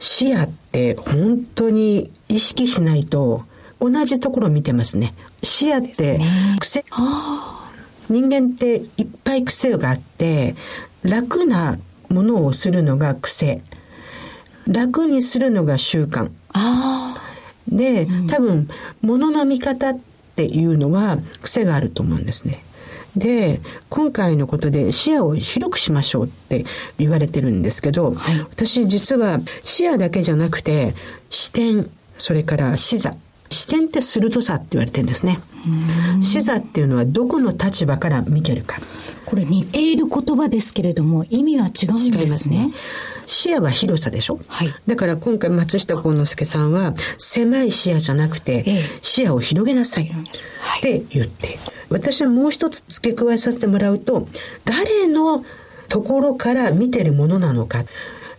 [0.00, 3.44] 視野って本当に意識しないと
[3.80, 5.14] 同じところを見てますね。
[5.42, 6.20] 視野って
[6.58, 6.86] 癖、ね、
[8.10, 10.56] 人間っていっぱい癖があって
[11.02, 13.62] 楽なものをするのが癖。
[14.66, 16.30] 楽にするのが習慣
[17.76, 18.68] で、多分、
[19.00, 19.98] 物の見方っ
[20.36, 22.62] ていうのは癖があると思うんですね。
[23.16, 23.60] で、
[23.90, 26.64] 今回のことで視野を広くしましょうって
[26.98, 30.94] 言われてるんですけど、はい、私実は視野だけじゃなくて、
[31.28, 33.14] 視点、それから視座。
[33.50, 35.40] 視点って鋭さって言われてるんですね。
[36.22, 38.80] 視座っていうのはどこの立場から見てるか。
[39.26, 42.72] これ似ている言葉ですけれども、意味は違うんですね。
[43.26, 50.04] 視野は広さでしょ、はい、だから今回松下幸之助さんは狭い視野じゃなくて、視野を広げなさい。
[50.04, 51.58] って言って、
[51.90, 54.26] 私はもう一つ付け加えさせてもらうと
[54.64, 55.44] 誰の
[55.88, 57.84] ところから見てるものなのか。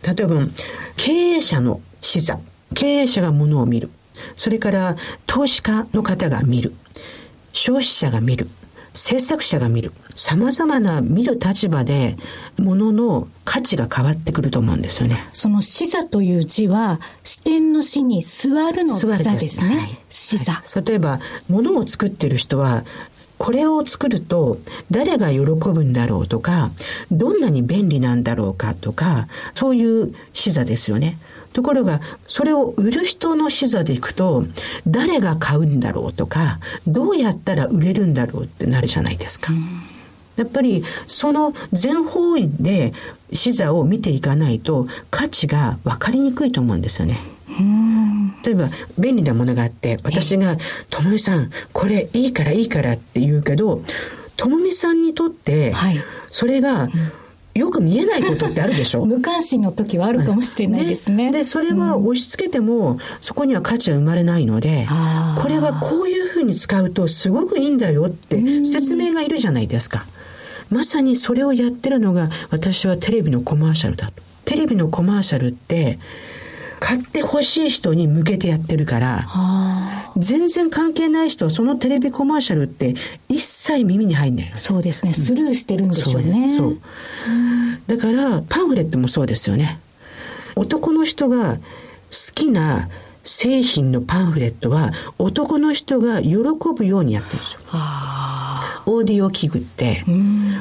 [0.03, 0.35] 例えば
[0.97, 2.39] 経営者の視座。
[2.73, 3.89] 経営者がものを見る。
[4.35, 4.95] それから
[5.27, 6.73] 投資家の方が見る。
[7.51, 8.49] 消費者が見る
[8.93, 9.91] 制作者が見る。
[10.15, 12.15] 様々な見る立場で、
[12.57, 15.27] ものの価値が変わってくると思うんですよね。
[15.33, 19.77] その視座という字は、視点の視に座るの座ですね。
[19.77, 20.85] はい、視座、はい。
[20.85, 21.19] 例えば、
[21.49, 22.85] ものを作ってる人は、
[23.39, 26.71] これを作ると誰が喜ぶんだろうとか、
[27.11, 31.17] どんなに便利なんだろうかとか、そういう視座ですよね。
[31.53, 34.45] ところが、それを売る人の視座でいくと、
[34.87, 39.53] 誰が買うんだろうとか、どうやったら売れるんだろうってなるじゃないですか。
[40.35, 42.93] やっぱり、その全方位で
[43.31, 47.19] 視座を見ていかないと、価値が分かりにくいと思うんですよね。
[48.43, 50.57] 例えば便利なものがあって私が
[50.89, 53.83] 「ともみさんこれいいからいいから」って言うけど
[54.37, 55.73] ともみさんにとって
[56.31, 56.89] それが、
[57.55, 59.05] よく見えないことってあるでしょ？
[59.07, 61.31] 無関心の時はあるかもしれないですね。
[61.31, 64.87] で、それは押し付けても、そこには価値は生まれないので、
[65.41, 70.05] これはこういうふうに使うとすごくいいんだよって説明がいるじゃないですか。
[70.69, 74.13] まさにそれをやってるのが私はテレビのコマーシャルだと。
[74.45, 75.99] テレビのコマーシャルって、
[76.79, 79.27] 買ってほしい人に向けてやってるから、
[80.17, 82.95] 全然関係ない人はそのテレビコマーシャルって
[83.29, 84.51] 一切耳に入んない。
[84.55, 85.13] そうですね。
[85.13, 86.47] スルーしてるんでしょうね。
[86.49, 86.77] そう。
[87.87, 89.79] だから、パンフレットもそうですよね。
[90.55, 91.59] 男の人が好
[92.35, 92.89] きな
[93.23, 96.35] 製品のパンフレットは男の人が喜
[96.75, 97.59] ぶようにやってるんですよ。
[98.85, 100.03] オーディオ器具って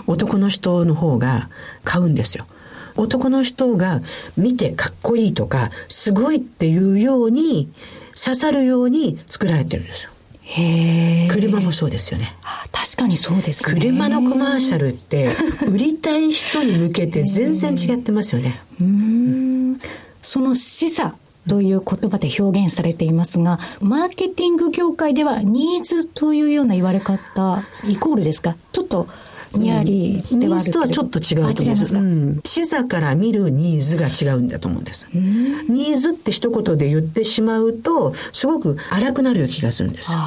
[0.06, 1.50] 男の人の方が
[1.84, 2.46] 買うんですよ。
[2.94, 4.00] 男の人が
[4.36, 7.68] 見てかっこいいとか、すごいっていうように、
[8.14, 10.10] 刺さるように作られてるんですよ。
[10.44, 12.34] へ車もそうですよね。
[12.72, 13.80] 確かにそうですね。
[13.80, 15.28] 車のコマーシャルって、
[15.66, 18.60] 売りたい人に向けて全然違ってますよね。
[18.80, 19.80] うん
[20.20, 21.12] その示唆
[21.48, 28.56] という言葉で表現されていますが、マーケティング業界ではニーズというような言われ方、イコールですか？
[28.72, 29.08] ちょっと
[29.54, 31.94] ニアリーニーズとはちょっと違うと思うんです。
[31.94, 35.06] うん、視座から見るニーズが違うんだと思うんです。
[35.12, 40.18] ニーズって一言で言ってしまうと、すごく荒くなるような気がするんですよ。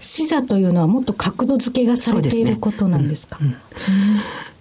[0.00, 3.38] 視座というのはもっと角度付けがされていることなんですか、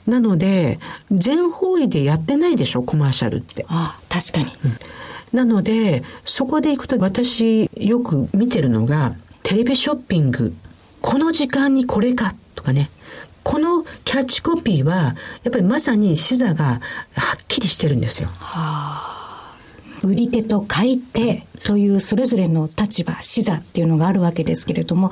[0.05, 0.79] なので、
[1.11, 3.65] 全方位でやってないでしょ、コマーシャルって。
[3.69, 4.45] ああ確かに。
[4.65, 4.71] うん
[5.33, 10.55] なので、そこで行くと私よく見てるのが、テレビショッピング。
[11.01, 12.89] この時間にこれかとかね。
[13.49, 16.81] このキャッチコピーは、やっぱりまさに視座が
[17.15, 18.29] はっきりしてるんですよ。
[20.03, 25.09] 売り手と買い手というそれぞれの立場、視座っていうのがあるわけですけれども、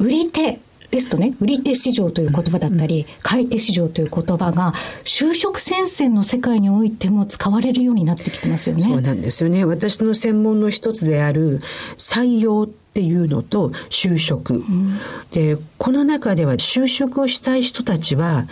[0.00, 0.58] 売り手
[0.92, 4.74] ですとね、売り手市場という言葉だったり、買い手市場という言葉が、
[5.04, 8.82] 就職戦線の世界においても使われるようになってきてますよね。
[8.82, 9.64] そうなんですよね。
[9.64, 11.60] 私の専門の一つである
[11.96, 14.98] 採用っていうのと就職、うん、
[15.30, 18.44] でこの中では就職をしたい人たちは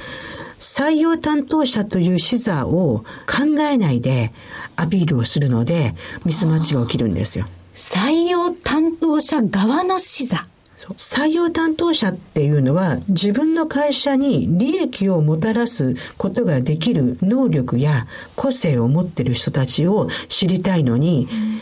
[0.59, 4.33] 採用担当者という視座を考えないで
[4.77, 7.45] アピールをするのでミスマッチが起きるんですよ。
[7.75, 10.47] 採用担当者側の視座
[10.97, 18.07] 採用担当者っていうのは自分の会社に利益をもたらすことができる能力や
[18.37, 21.61] 個性を持ってる人たちを知りたいのに、うん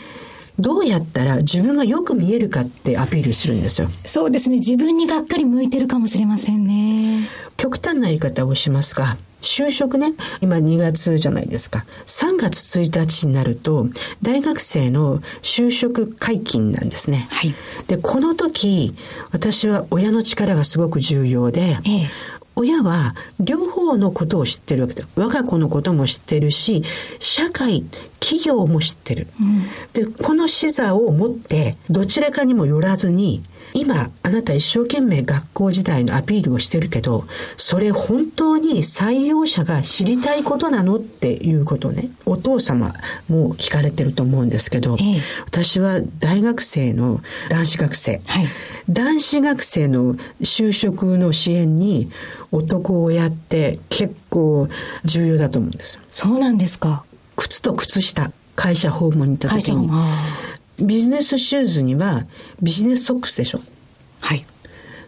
[0.59, 3.87] どうやったら自分がよく見えるかってアピールするんですよ。
[3.87, 4.57] そうですね。
[4.57, 7.29] 自分にがっかり向いてるかもしれませんね。
[7.55, 9.17] 極端な言い方をしますか。
[9.41, 11.85] 就職ね、今2月じゃないですか。
[12.05, 13.87] 3月1日になると、
[14.21, 17.27] 大学生の就職解禁なんですね。
[17.31, 17.55] はい。
[17.87, 18.95] で、この時、
[19.31, 22.09] 私は親の力がすごく重要で、ええ、
[22.55, 25.07] 親は両方のことを知ってるわけだ。
[25.15, 26.83] 我が子のことも知ってるし、
[27.19, 27.85] 社会、
[28.19, 29.27] 企業も知ってる。
[29.39, 29.63] うん、
[29.93, 37.25] で、この視座を持って、どちらかにもよらずに、今、あなた一生懸命学校時代のアピールをしてるけど、
[37.57, 42.09] それ本当に採用者が知りたいことなのっていうことね。
[42.25, 42.93] お父様
[43.29, 48.47] も聞かれてると思うんですけど、ええ、私は大学生の男子学生、はい、
[48.89, 52.11] 男子学生の就職の支援に
[52.51, 54.67] 男親って結構
[55.05, 55.99] 重要だと思うんです。
[56.11, 57.03] そうなんですか。
[57.35, 59.89] 靴と靴下、会社訪問に行った時に、
[60.81, 62.25] ビジネスシューズには
[62.61, 63.59] ビジネスソックスでしょ。
[64.21, 64.45] はい。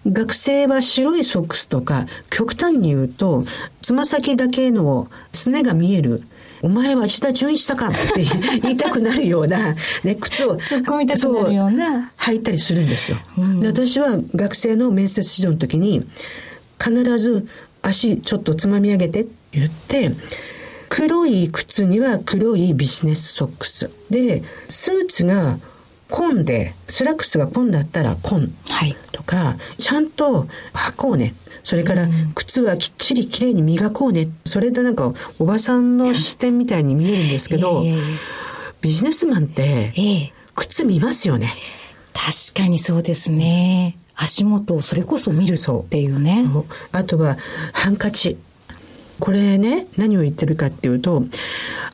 [0.06, 3.44] 学生は白いソックスとか、極端に言うと、
[3.82, 6.24] つま先だけのすねが見える
[6.64, 8.24] お前は石田純一だかって
[8.62, 16.06] 言いたくなるような、ね、靴を突っ込みたくなるような履いたりするんですよ、うん、で私は学生の面接指導の時に
[16.80, 17.48] 必ず
[17.82, 20.12] 足ちょっとつまみ上げてって言って
[20.92, 25.58] 黒い靴には黒いビジネスソックスでスーツが
[26.10, 28.54] 紺で、スラックスが紺だったら紺
[29.14, 31.34] とか、はい、ちゃんと履こうね。
[31.64, 34.28] それから、靴はきっちりきれいに磨こうね。
[34.46, 37.86] それでなんか、おばさんの視点みたいに見えるんですけど、
[38.82, 41.54] ビジネスマンって、靴見ますよね。
[42.14, 43.96] 確かにそうですね。
[44.16, 46.46] 足元をそれこそ見るっていうね。
[46.92, 47.38] あとは、
[47.72, 48.36] ハンカチ。
[49.22, 51.24] これね、何を言ってるかっていうと、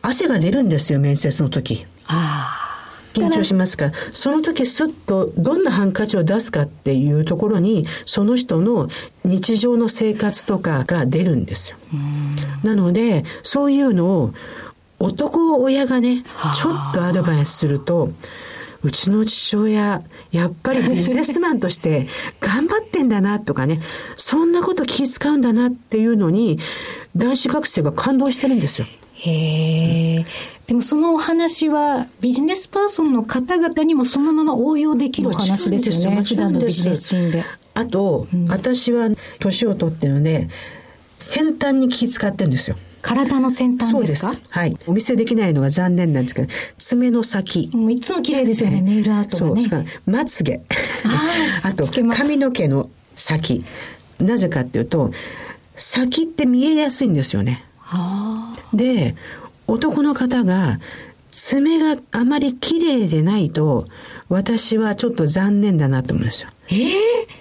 [0.01, 1.85] 汗が出るんですよ、面接の時。
[2.07, 2.67] ああ。
[3.13, 3.85] 緊張しますか？
[3.87, 8.89] ら、その時すっとどんなハンカチを出すかっていうところに、その人の
[9.25, 11.77] 日常の生活とかが出るんですよ。
[12.63, 14.33] なので、そういうのを
[14.99, 16.23] 男親がね、
[16.55, 18.11] ちょっとアドバイスすると、
[18.83, 22.07] うちの父親、やっぱりビジネスマンとして
[22.39, 23.81] 頑張ってんだなとかね、
[24.15, 26.59] そんなこと気使うんだなっていうのに、
[27.17, 28.87] 男子学生が感動してるんですよ。
[29.15, 30.25] へえ。
[30.67, 36.23] でもそのお話はビジネスパーソンの方々にもそのまま応用できるお話ですよね。
[36.23, 37.43] 普段のビジネスシーンで。
[37.73, 39.09] あと、うん、私は
[39.39, 40.49] 年を取ってるので、
[41.19, 42.75] 先端に気使ってるんですよ。
[43.01, 44.59] 体の先端ですか？
[44.59, 44.77] はい。
[44.85, 46.47] お見せできないのが残念なんですけど、
[46.77, 47.69] 爪の先。
[47.73, 49.69] もういつも綺麗ですよね、ネイルアートがね。
[49.69, 50.61] そう、まつげ。
[51.63, 53.63] あ と、髪の毛の先。
[54.19, 55.11] なぜかっていうと、
[55.77, 57.63] 先って見えやすいんですよね。
[58.73, 59.15] で、
[59.67, 60.79] 男の方が
[61.31, 63.87] 爪があまり綺麗でないと、
[64.27, 66.49] 私はちょっと残念だなと思うんですよ。
[66.69, 66.95] ええー、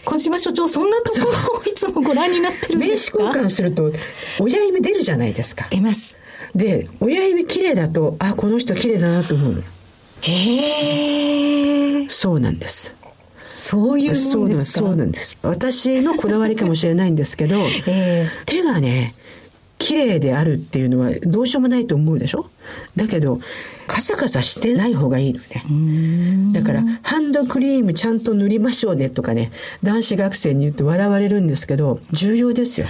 [0.05, 3.19] 小島所長、そんなところをいつもご覧になってるんですか？
[3.19, 3.93] 名刺交換すると、
[4.39, 5.67] 親指出るじゃないですか。
[5.71, 6.19] 出ます。
[6.55, 9.65] で、親指綺麗だと、あ、この人綺麗だなと思う。
[10.21, 12.09] へえ。
[12.09, 12.95] そうなんです。
[13.39, 14.87] そういうもんですか？
[14.87, 15.39] そうなんです。
[15.43, 17.57] 私のこだわりかもしれないんですけど、
[17.87, 19.15] えー、手がね、
[19.79, 22.49] 綺麗であるっていうのはどうしようもないと思うでしょ？
[22.97, 23.39] だけど、
[23.87, 26.53] カサカサしてない方がいいのね。
[26.53, 32.87] だから、ハンドクリームちゃんと塗りましょうねとかね、男子学生に言って笑われるんですけど、重要ですよ。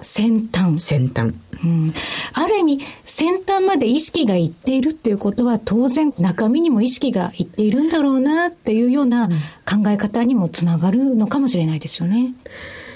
[0.00, 0.82] 先端。
[0.82, 1.34] 先端。
[1.64, 1.94] うん、
[2.32, 9.28] ある意味、先端まで意識がいっているっていうことは、当然中身にも意識がいっているんだろうなっていうような
[9.66, 12.34] 考え方にもつながるのかもしれないですよね。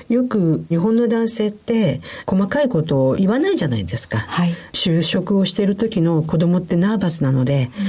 [0.09, 4.19] よく日本の男性って細かいことを言わないじゃないですか。
[4.19, 7.83] はい、就職をしている時の子供ってナーバスなので、うん、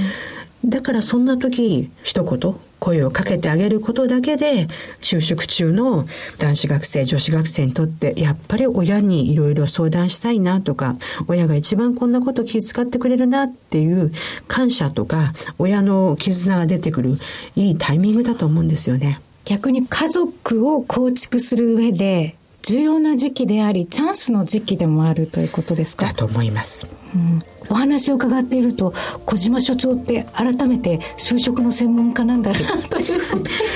[0.66, 4.68] だからそんな時一言声をかけてあげることだけで
[5.02, 6.06] 就職中の
[6.38, 10.96] 男子学生女子学生にとってやっぱり親にいろいろ相談したいなとか
[11.28, 14.14] 親が一番こんなこと気遣ってくれるなっていう
[14.48, 17.18] 感謝とか親の絆が出てくる
[17.56, 19.20] いいタイミングだと思うんですよね。
[19.46, 26.06] 逆に家族を構築する上で重要な時期でありチャンスの時期でもあるということですか？
[26.06, 28.94] だと思います、うん、お話を伺っていると
[29.26, 32.58] 小島所長って改めて就職の専門家なんだな
[32.90, 33.22] という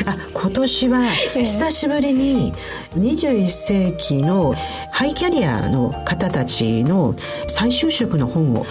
[0.06, 2.54] あ今年は久しぶりに
[2.98, 4.56] 21世紀の
[4.92, 7.16] ハイキャリアの方たちの
[7.48, 8.66] 再就職の本を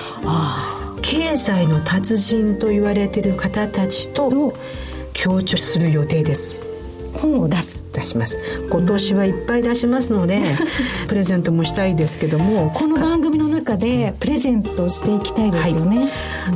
[1.02, 4.52] 経済の達人と言われている方たちと
[5.12, 6.75] 強調する予定です
[7.16, 7.84] 本を出す。
[7.92, 8.38] 出します。
[8.70, 10.42] 今年はいっぱい出しますので
[11.08, 12.70] プレゼントもしたいですけども。
[12.74, 16.08] この番組の中でプレゼントしていきたいですよね、はい。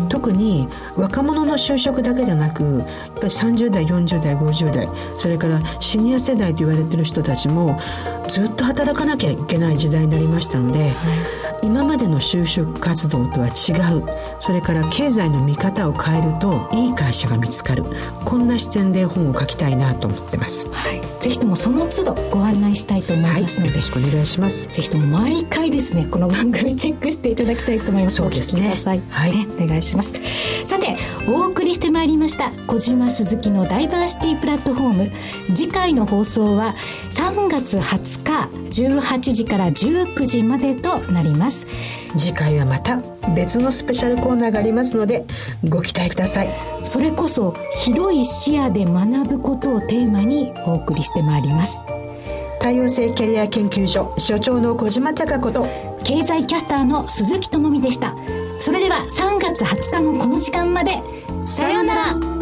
[0.09, 2.85] 特に若者の就職だけじゃなくやっ
[3.15, 7.79] ぱり30代40代50代それからシニア世代と言われてる人たちも
[8.29, 14.05] ずっと働かなきゃいけない時代になりましたので、はい今までの就職活動とは違う。
[14.41, 17.85] それから経済の見方を変えるといい会社が見つかる。
[18.25, 24.69] こんな視点で本を書きたいなと思ってます、はい、ぜひともその都度ご案内したいと思いますので、はい、よろしくお願いします。
[24.69, 28.17] ぜひとも毎回ですねこの番組チェックしていただきたいと思います。
[28.17, 28.75] そうですね。
[29.11, 30.13] はい、ね、お願いします。
[30.65, 30.97] さて
[31.29, 35.11] お送りしてまいりました小島鈴木のダイバーシティプラットフォーム。
[35.55, 36.75] 次回の放送は
[37.11, 41.67] 3月20日18時から19時までとなります。
[42.17, 43.03] 次回はまた
[43.35, 45.25] 別のスペシャルコーナーがありますので
[45.69, 46.49] ご期待ください。
[46.85, 51.85] それこそ広い視野で学ぶことをテーマにお送りしてまいります。
[52.61, 55.67] 多様性キャリア研究所所長の小島貴子と
[56.05, 58.15] 経済キャスターの鈴木智美でした。
[58.61, 61.03] それでは3月20日のこの時間まで。
[61.47, 62.40] さようなら